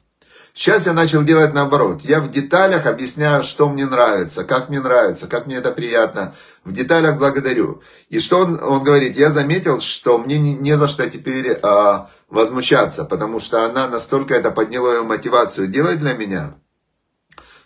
Сейчас 0.55 0.87
я 0.87 0.95
начал 0.95 1.23
делать 1.25 1.53
наоборот. 1.53 2.01
Я 2.03 2.21
в 2.21 2.31
деталях 2.31 2.87
объясняю, 2.87 3.45
что 3.45 3.68
мне 3.68 3.85
нравится, 3.85 4.45
как 4.45 4.71
мне 4.71 4.81
нравится, 4.81 5.27
как 5.27 5.47
мне 5.47 5.57
это 5.57 5.71
приятно. 5.71 6.35
В 6.64 6.72
деталях 6.72 7.18
благодарю. 7.18 7.83
И 8.09 8.20
что 8.20 8.38
он, 8.38 8.62
он 8.62 8.85
говорит, 8.85 9.16
я 9.16 9.31
заметил, 9.31 9.81
что 9.81 10.18
мне 10.18 10.38
не, 10.38 10.55
не 10.55 10.77
за 10.77 10.87
что 10.87 11.09
теперь 11.11 11.59
а, 11.62 12.09
возмущаться, 12.29 13.05
потому 13.05 13.40
что 13.40 13.64
она 13.64 13.88
настолько 13.88 14.35
это 14.35 14.53
подняла 14.53 14.94
ее 14.94 15.03
мотивацию 15.03 15.66
делать 15.66 15.98
для 15.98 16.12
меня, 16.12 16.55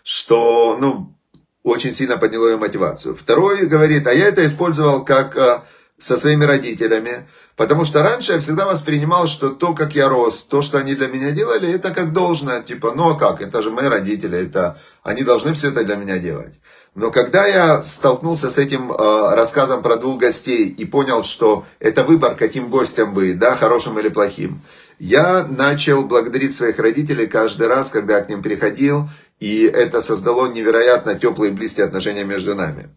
что, 0.01 0.77
ну, 0.79 1.15
очень 1.63 1.93
сильно 1.93 2.17
подняло 2.17 2.47
ее 2.47 2.57
мотивацию. 2.57 3.15
Второй 3.15 3.67
говорит, 3.67 4.07
а 4.07 4.13
я 4.13 4.27
это 4.27 4.43
использовал 4.45 5.05
как 5.05 5.37
а, 5.37 5.63
со 5.97 6.17
своими 6.17 6.45
родителями, 6.45 7.27
потому 7.55 7.85
что 7.85 8.03
раньше 8.03 8.33
я 8.33 8.39
всегда 8.39 8.65
воспринимал, 8.65 9.27
что 9.27 9.49
то, 9.49 9.73
как 9.73 9.95
я 9.95 10.09
рос, 10.09 10.43
то, 10.43 10.61
что 10.61 10.77
они 10.77 10.95
для 10.95 11.07
меня 11.07 11.31
делали, 11.31 11.73
это 11.73 11.91
как 11.91 12.13
должно, 12.13 12.59
типа, 12.61 12.93
ну 12.95 13.09
а 13.09 13.15
как, 13.15 13.41
это 13.41 13.61
же 13.63 13.71
мои 13.71 13.87
родители, 13.87 14.37
это 14.37 14.79
они 15.03 15.23
должны 15.23 15.53
все 15.53 15.69
это 15.69 15.83
для 15.83 15.95
меня 15.95 16.19
делать. 16.19 16.53
Но 16.93 17.11
когда 17.11 17.45
я 17.45 17.83
столкнулся 17.83 18.49
с 18.49 18.57
этим 18.57 18.91
э, 18.91 19.35
рассказом 19.35 19.83
про 19.83 19.97
двух 19.97 20.19
гостей 20.19 20.67
и 20.67 20.83
понял, 20.83 21.23
что 21.23 21.65
это 21.79 22.03
выбор, 22.03 22.33
каким 22.35 22.69
гостем 22.69 23.13
быть, 23.13 23.37
да, 23.37 23.55
хорошим 23.55 23.99
или 23.99 24.09
плохим, 24.09 24.61
я 24.97 25.45
начал 25.47 26.03
благодарить 26.03 26.55
своих 26.55 26.79
родителей 26.79 27.27
каждый 27.27 27.67
раз, 27.67 27.91
когда 27.91 28.17
я 28.17 28.23
к 28.23 28.29
ним 28.29 28.41
приходил, 28.41 29.07
и 29.39 29.63
это 29.65 30.01
создало 30.01 30.47
невероятно 30.51 31.13
теплые 31.13 31.51
и 31.51 31.55
близкие 31.55 31.85
отношения 31.85 32.23
между 32.23 32.55
нами. 32.55 32.89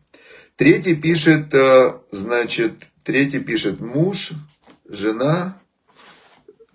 Третий 0.60 0.94
пишет, 0.94 1.54
э, 1.54 1.94
значит, 2.10 2.86
Третий 3.02 3.38
пишет 3.40 3.80
муж, 3.80 4.32
жена. 4.86 5.56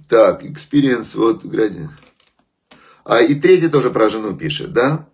Так, 0.10 0.42
experience, 0.44 1.16
вот, 1.16 1.46
глядя. 1.46 1.92
А 3.04 3.22
и 3.22 3.36
третий 3.36 3.68
тоже 3.68 3.92
про 3.92 4.10
жену 4.10 4.36
пишет, 4.36 4.74
да? 4.74 5.08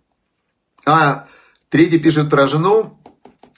А, 0.86 1.28
третий 1.68 1.98
пишет 1.98 2.30
про 2.30 2.46
жену, 2.46 2.98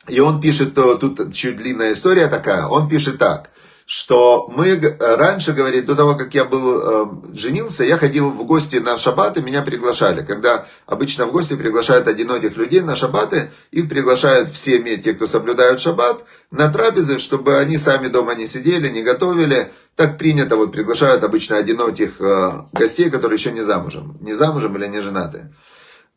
и 0.09 0.18
он 0.18 0.40
пишет, 0.40 0.74
тут 0.74 1.33
чуть 1.33 1.59
длинная 1.59 1.92
история 1.92 2.27
такая, 2.27 2.66
он 2.66 2.88
пишет 2.88 3.18
так 3.18 3.50
что 3.87 4.49
мы 4.49 4.79
раньше, 4.99 5.53
говорит, 5.53 5.85
до 5.85 5.94
того, 5.94 6.14
как 6.14 6.33
я 6.35 6.44
был 6.44 6.81
э, 6.81 7.35
женился, 7.35 7.85
я 7.85 7.99
ходил 7.99 8.31
в 8.31 8.47
гости 8.47 8.77
на 8.77 8.97
шабаты, 8.97 9.42
меня 9.42 9.61
приглашали. 9.61 10.25
Когда 10.25 10.66
обычно 10.87 11.27
в 11.27 11.33
гости 11.33 11.55
приглашают 11.55 12.09
одиноких 12.09 12.57
людей 12.57 12.81
на 12.81 12.97
шабаты, 12.97 13.51
их 13.70 13.90
приглашают 13.90 14.49
всеми 14.49 14.97
те, 14.97 15.12
кто 15.12 15.27
соблюдают 15.27 15.81
шаббат, 15.81 16.25
на 16.51 16.73
трапезы, 16.73 17.18
чтобы 17.18 17.59
они 17.59 17.77
сами 17.77 18.09
дома 18.09 18.35
не 18.35 18.47
сидели, 18.47 18.88
не 18.88 19.03
готовили. 19.03 19.70
Так 19.97 20.16
принято, 20.16 20.57
вот 20.57 20.73
приглашают 20.73 21.23
обычно 21.23 21.59
одиноких 21.59 22.20
э, 22.20 22.53
гостей, 22.73 23.11
которые 23.11 23.37
еще 23.37 23.53
не 23.53 23.62
замужем. 23.62 24.16
Не 24.23 24.35
замужем 24.35 24.77
или 24.77 24.87
не 24.87 25.01
женаты. 25.01 25.55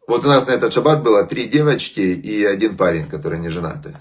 Вот 0.07 0.23
у 0.23 0.27
нас 0.27 0.47
на 0.47 0.51
этот 0.51 0.71
шаббат 0.71 1.03
было 1.03 1.25
три 1.25 1.49
девочки 1.49 1.99
и 1.99 2.45
один 2.45 2.77
парень, 2.77 3.09
которые 3.09 3.41
не 3.41 3.49
женаты. 3.49 3.97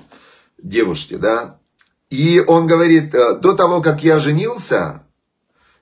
Девушки, 0.57 1.15
да. 1.15 1.59
И 2.11 2.43
он 2.47 2.67
говорит, 2.67 3.15
«Э, 3.15 3.35
до 3.35 3.55
того, 3.55 3.83
как 3.83 4.03
я 4.05 4.21
женился, 4.21 5.03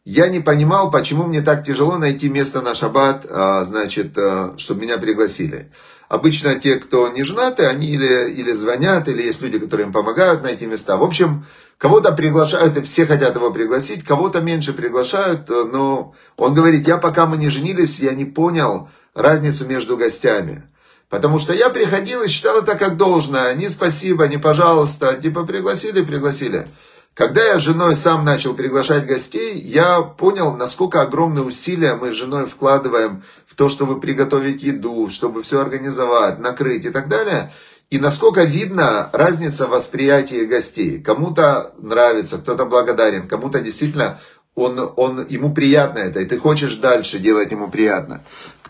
я 0.05 0.29
не 0.29 0.41
понимал, 0.41 0.91
почему 0.91 1.25
мне 1.25 1.41
так 1.41 1.65
тяжело 1.65 1.97
найти 1.97 2.29
место 2.29 2.61
на 2.61 2.75
шаббат, 2.75 3.27
а, 3.29 3.65
значит, 3.65 4.13
э, 4.17 4.53
чтобы 4.59 4.83
меня 4.83 4.99
пригласили. 4.99 5.71
Обычно 6.11 6.57
те, 6.57 6.77
кто 6.77 7.09
не 7.09 7.23
женаты, 7.23 7.65
они 7.65 7.89
или, 7.89 8.31
или 8.31 8.53
звонят, 8.53 9.09
или 9.09 9.23
есть 9.23 9.41
люди, 9.41 9.59
которые 9.59 9.87
им 9.87 9.93
помогают 9.95 10.43
найти 10.43 10.67
места. 10.67 10.99
В 10.99 11.03
общем, 11.03 11.47
кого-то 11.79 12.13
приглашают, 12.13 12.77
и 12.77 12.83
все 12.83 13.07
хотят 13.07 13.35
его 13.35 13.51
пригласить, 13.51 14.05
кого-то 14.05 14.43
меньше 14.43 14.75
приглашают, 14.75 15.49
э, 15.49 15.65
но 15.73 16.15
он 16.37 16.53
говорит, 16.53 16.87
я 16.87 16.99
пока 16.99 17.25
мы 17.25 17.39
не 17.39 17.49
женились, 17.49 17.99
я 17.99 18.13
не 18.13 18.27
понял 18.27 18.91
разницу 19.15 19.67
между 19.67 19.97
гостями. 19.97 20.65
Потому 21.15 21.39
что 21.39 21.53
я 21.53 21.71
приходил 21.71 22.25
и 22.25 22.29
считал 22.29 22.59
это 22.59 22.75
как 22.75 22.97
должное. 22.97 23.55
Не 23.55 23.69
спасибо, 23.69 24.27
не 24.27 24.37
пожалуйста. 24.37 25.15
Типа 25.15 25.47
пригласили, 25.47 26.03
пригласили. 26.03 26.67
Когда 27.15 27.41
я 27.41 27.61
с 27.61 27.63
женой 27.63 27.95
сам 27.95 28.25
начал 28.25 28.53
приглашать 28.53 29.07
гостей, 29.07 29.57
я 29.61 30.03
понял, 30.03 30.57
насколько 30.57 31.03
огромные 31.03 31.45
усилия 31.45 31.95
мы 31.95 32.11
с 32.11 32.17
женой 32.17 32.47
вкладываем 32.47 33.23
в 33.47 33.55
то, 33.55 33.69
чтобы 33.69 34.01
приготовить 34.01 34.65
еду, 34.65 35.09
чтобы 35.09 35.45
все 35.45 35.61
организовать, 35.61 36.41
накрыть 36.41 36.85
и 36.85 36.91
так 36.91 37.09
далее. 37.09 37.53
И 37.91 38.01
насколько 38.01 38.43
видно 38.43 39.09
разница 39.13 39.69
в 39.69 39.71
восприятии 39.71 40.47
гостей. 40.47 41.01
Кому-то 41.01 41.75
нравится, 41.79 42.39
кто-то 42.39 42.67
благодарен, 42.67 43.29
кому-то 43.29 43.61
действительно 43.61 44.19
он, 44.57 44.93
он, 44.97 45.27
ему 45.29 45.53
приятно 45.53 45.99
это, 45.99 46.21
и 46.21 46.25
ты 46.25 46.39
хочешь 46.39 46.77
дальше 46.77 47.19
делать 47.19 47.51
ему 47.51 47.71
приятно. 47.71 48.25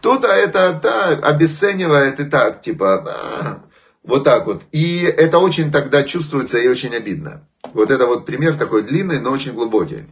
Кто-то 0.04 0.28
это 0.28 0.78
да, 0.82 1.08
обесценивает 1.30 2.20
и 2.20 2.24
так, 2.24 2.60
типа, 2.60 3.06
а, 3.08 3.62
вот 4.02 4.22
так 4.22 4.44
вот. 4.44 4.60
И 4.70 5.00
это 5.00 5.38
очень 5.38 5.72
тогда 5.72 6.02
чувствуется 6.02 6.58
и 6.58 6.68
очень 6.68 6.94
обидно. 6.94 7.48
Вот 7.72 7.90
это 7.90 8.04
вот 8.04 8.26
пример 8.26 8.58
такой 8.58 8.82
длинный, 8.82 9.18
но 9.18 9.30
очень 9.30 9.54
глубокий. 9.54 10.04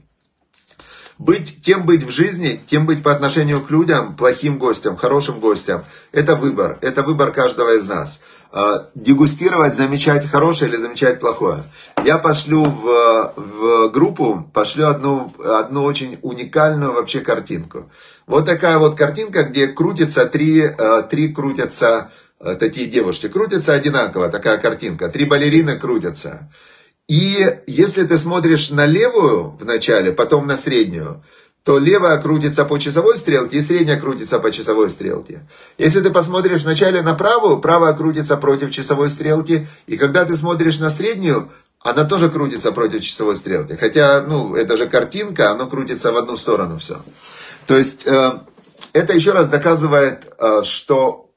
Быть, 1.18 1.62
тем 1.62 1.84
быть 1.84 2.04
в 2.04 2.08
жизни, 2.08 2.58
тем 2.66 2.86
быть 2.86 3.02
по 3.02 3.12
отношению 3.12 3.60
к 3.60 3.70
людям, 3.70 4.16
плохим 4.16 4.58
гостям, 4.58 4.96
хорошим 4.96 5.40
гостям, 5.40 5.84
это 6.10 6.36
выбор, 6.36 6.78
это 6.80 7.02
выбор 7.02 7.30
каждого 7.30 7.76
из 7.76 7.86
нас. 7.86 8.22
А, 8.50 8.88
дегустировать, 8.94 9.74
замечать 9.74 10.26
хорошее 10.26 10.70
или 10.70 10.78
замечать 10.78 11.20
плохое. 11.20 11.64
Я 12.02 12.16
пошлю 12.16 12.64
в, 12.64 13.34
в 13.36 13.88
группу, 13.90 14.48
пошлю 14.54 14.88
одну, 14.88 15.34
одну 15.44 15.84
очень 15.84 16.18
уникальную 16.22 16.94
вообще 16.94 17.20
картинку. 17.20 17.90
Вот 18.32 18.46
такая 18.46 18.78
вот 18.78 18.96
картинка, 18.96 19.42
где 19.42 19.66
крутится 19.66 20.24
три, 20.24 20.62
э, 20.62 21.02
три 21.10 21.34
крутятся 21.34 22.10
э, 22.40 22.56
такие 22.58 22.86
девушки. 22.86 23.28
Крутятся 23.28 23.74
одинаково, 23.74 24.30
такая 24.30 24.56
картинка. 24.56 25.10
Три 25.10 25.26
балерины 25.26 25.78
крутятся. 25.78 26.50
И 27.08 27.46
если 27.66 28.04
ты 28.04 28.16
смотришь 28.16 28.70
на 28.70 28.86
левую 28.86 29.58
в 29.60 29.66
начале, 29.66 30.12
потом 30.12 30.46
на 30.46 30.56
среднюю, 30.56 31.22
то 31.62 31.78
левая 31.78 32.18
крутится 32.22 32.64
по 32.64 32.78
часовой 32.78 33.18
стрелке 33.18 33.58
и 33.58 33.60
средняя 33.60 34.00
крутится 34.00 34.38
по 34.38 34.50
часовой 34.50 34.88
стрелке. 34.88 35.46
Если 35.76 36.00
ты 36.00 36.08
посмотришь 36.08 36.62
вначале 36.62 37.02
на 37.02 37.12
правую, 37.12 37.58
правая 37.58 37.92
крутится 37.92 38.38
против 38.38 38.70
часовой 38.70 39.10
стрелки, 39.10 39.66
и 39.86 39.98
когда 39.98 40.24
ты 40.24 40.36
смотришь 40.36 40.78
на 40.78 40.88
среднюю, 40.88 41.50
она 41.80 42.04
тоже 42.04 42.30
крутится 42.30 42.72
против 42.72 43.02
часовой 43.02 43.36
стрелки. 43.36 43.76
Хотя, 43.78 44.22
ну, 44.22 44.54
это 44.54 44.78
же 44.78 44.86
картинка, 44.86 45.50
оно 45.50 45.66
крутится 45.66 46.12
в 46.12 46.16
одну 46.16 46.38
сторону 46.38 46.78
все. 46.78 47.02
То 47.66 47.76
есть, 47.76 48.06
э, 48.06 48.40
это 48.92 49.12
еще 49.12 49.32
раз 49.32 49.48
доказывает, 49.48 50.34
э, 50.38 50.62
что 50.64 51.30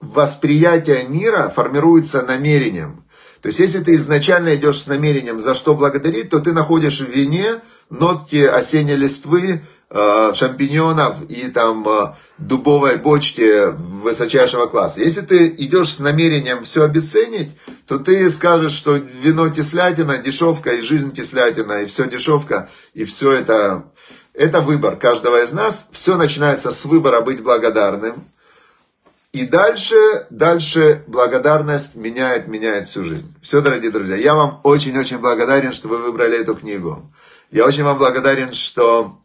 восприятие 0.00 1.04
мира 1.04 1.52
формируется 1.54 2.22
намерением. 2.22 3.04
То 3.42 3.48
есть, 3.48 3.60
если 3.60 3.80
ты 3.80 3.94
изначально 3.94 4.54
идешь 4.56 4.80
с 4.80 4.86
намерением, 4.86 5.40
за 5.40 5.54
что 5.54 5.74
благодарить, 5.74 6.30
то 6.30 6.40
ты 6.40 6.52
находишь 6.52 7.00
в 7.00 7.08
вине 7.08 7.60
нотки 7.90 8.42
осенней 8.44 8.96
листвы, 8.96 9.62
э, 9.90 10.32
шампиньонов 10.34 11.22
и 11.28 11.48
там 11.48 12.14
дубовой 12.38 12.96
бочки 12.96 13.72
высочайшего 14.02 14.66
класса. 14.66 15.00
Если 15.00 15.22
ты 15.22 15.48
идешь 15.58 15.94
с 15.94 15.98
намерением 15.98 16.62
все 16.62 16.84
обесценить, 16.84 17.50
то 17.86 17.98
ты 17.98 18.30
скажешь, 18.30 18.72
что 18.72 18.96
вино 18.96 19.48
кислятина, 19.50 20.18
дешевка, 20.18 20.70
и 20.70 20.80
жизнь 20.80 21.12
кислятина, 21.12 21.82
и 21.82 21.86
все 21.86 22.08
дешевка, 22.08 22.68
и 22.94 23.04
все 23.04 23.32
это... 23.32 23.90
Это 24.38 24.60
выбор 24.60 24.94
каждого 24.94 25.42
из 25.42 25.52
нас. 25.52 25.88
Все 25.90 26.16
начинается 26.16 26.70
с 26.70 26.84
выбора 26.84 27.22
быть 27.22 27.42
благодарным. 27.42 28.24
И 29.32 29.44
дальше, 29.44 29.96
дальше 30.30 31.02
благодарность 31.08 31.96
меняет, 31.96 32.46
меняет 32.46 32.86
всю 32.86 33.02
жизнь. 33.02 33.34
Все, 33.42 33.60
дорогие 33.60 33.90
друзья, 33.90 34.14
я 34.14 34.36
вам 34.36 34.60
очень-очень 34.62 35.18
благодарен, 35.18 35.72
что 35.72 35.88
вы 35.88 35.98
выбрали 35.98 36.40
эту 36.40 36.54
книгу. 36.54 37.12
Я 37.50 37.66
очень 37.66 37.82
вам 37.82 37.98
благодарен, 37.98 38.54
что 38.54 39.18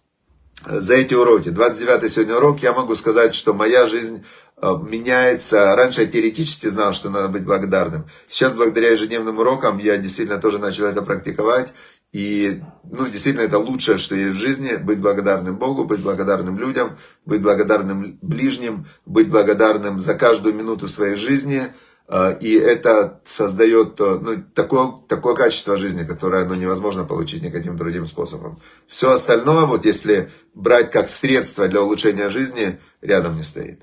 за 0.65 0.95
эти 0.95 1.13
уроки, 1.13 1.49
29 1.49 2.11
сегодня 2.11 2.35
урок, 2.35 2.63
я 2.63 2.73
могу 2.73 2.95
сказать, 2.95 3.35
что 3.35 3.53
моя 3.53 3.85
жизнь 3.85 4.25
э, 4.57 4.73
меняется. 4.81 5.75
Раньше 5.75 6.01
я 6.01 6.07
теоретически 6.07 6.67
знал, 6.67 6.93
что 6.93 7.11
надо 7.11 7.27
быть 7.27 7.43
благодарным. 7.43 8.07
Сейчас, 8.27 8.51
благодаря 8.53 8.89
ежедневным 8.89 9.37
урокам, 9.37 9.77
я 9.77 9.97
действительно 9.97 10.39
тоже 10.39 10.57
начал 10.57 10.85
это 10.85 11.03
практиковать. 11.03 11.71
И, 12.13 12.63
ну, 12.89 13.07
действительно, 13.07 13.43
это 13.43 13.57
лучшее, 13.57 13.97
что 13.97 14.15
есть 14.15 14.37
в 14.37 14.41
жизни, 14.41 14.77
быть 14.77 14.99
благодарным 14.99 15.57
Богу, 15.57 15.83
быть 15.83 15.99
благодарным 15.99 16.57
людям, 16.57 16.97
быть 17.25 17.41
благодарным 17.41 18.17
ближним, 18.21 18.85
быть 19.05 19.29
благодарным 19.29 19.99
за 19.99 20.13
каждую 20.13 20.55
минуту 20.55 20.87
своей 20.87 21.17
жизни– 21.17 21.63
а, 22.05 22.31
и 22.31 22.53
это 22.53 23.21
создает 23.23 23.99
э, 23.99 24.19
ну, 24.21 24.43
такое, 24.53 24.93
такое 25.07 25.35
качество 25.35 25.77
жизни, 25.77 26.03
которое 26.03 26.45
ну, 26.45 26.53
невозможно 26.53 27.05
получить 27.05 27.41
никаким 27.41 27.77
другим 27.77 28.05
способом. 28.05 28.59
Все 28.87 29.11
остальное, 29.11 29.65
вот 29.65 29.85
если 29.85 30.29
брать 30.53 30.91
как 30.91 31.09
средство 31.09 31.67
для 31.67 31.81
улучшения 31.81 32.29
жизни, 32.29 32.79
рядом 33.01 33.37
не 33.37 33.43
стоит. 33.43 33.81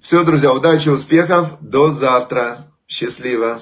Все, 0.00 0.24
друзья, 0.24 0.52
удачи, 0.52 0.88
успехов. 0.88 1.58
До 1.60 1.90
завтра. 1.90 2.66
Счастливо. 2.88 3.60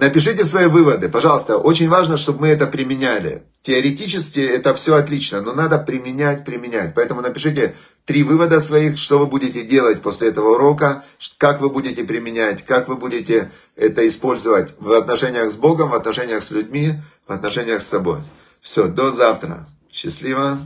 Напишите 0.00 0.44
свои 0.44 0.66
выводы, 0.66 1.08
пожалуйста. 1.08 1.58
Очень 1.58 1.88
важно, 1.88 2.16
чтобы 2.16 2.42
мы 2.42 2.48
это 2.48 2.68
применяли. 2.68 3.42
Теоретически 3.62 4.38
это 4.38 4.72
все 4.74 4.94
отлично, 4.94 5.40
но 5.40 5.52
надо 5.52 5.76
применять, 5.78 6.44
применять. 6.44 6.94
Поэтому 6.94 7.20
напишите 7.20 7.74
три 8.04 8.22
вывода 8.22 8.60
своих, 8.60 8.96
что 8.96 9.18
вы 9.18 9.26
будете 9.26 9.64
делать 9.64 10.00
после 10.00 10.28
этого 10.28 10.54
урока, 10.54 11.04
как 11.36 11.60
вы 11.60 11.68
будете 11.68 12.04
применять, 12.04 12.64
как 12.64 12.86
вы 12.86 12.94
будете 12.94 13.50
это 13.74 14.06
использовать 14.06 14.72
в 14.78 14.92
отношениях 14.92 15.50
с 15.50 15.56
Богом, 15.56 15.90
в 15.90 15.94
отношениях 15.94 16.44
с 16.44 16.52
людьми, 16.52 16.92
в 17.26 17.32
отношениях 17.32 17.82
с 17.82 17.88
собой. 17.88 18.18
Все, 18.60 18.86
до 18.86 19.10
завтра. 19.10 19.66
Счастливо, 19.90 20.58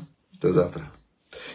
до 0.43 0.53
завтра. 0.53 0.83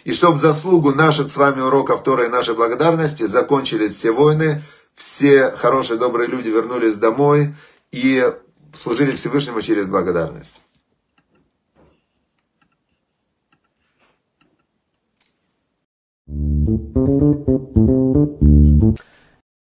И 0.03 0.13
чтобы 0.13 0.37
в 0.37 0.39
заслугу 0.39 0.93
наших 0.93 1.29
с 1.29 1.37
вами 1.37 1.61
уроков 1.61 2.01
Тора 2.01 2.25
и 2.25 2.29
нашей 2.29 2.55
благодарности 2.55 3.27
закончились 3.27 3.91
все 3.91 4.11
войны, 4.11 4.63
все 4.97 5.51
хорошие, 5.51 5.99
добрые 5.99 6.27
люди 6.27 6.49
вернулись 6.49 6.95
домой 6.95 7.53
и 7.91 8.33
служили 8.73 9.15
Всевышнему 9.15 9.61
через 9.61 9.87
благодарность. 9.87 10.61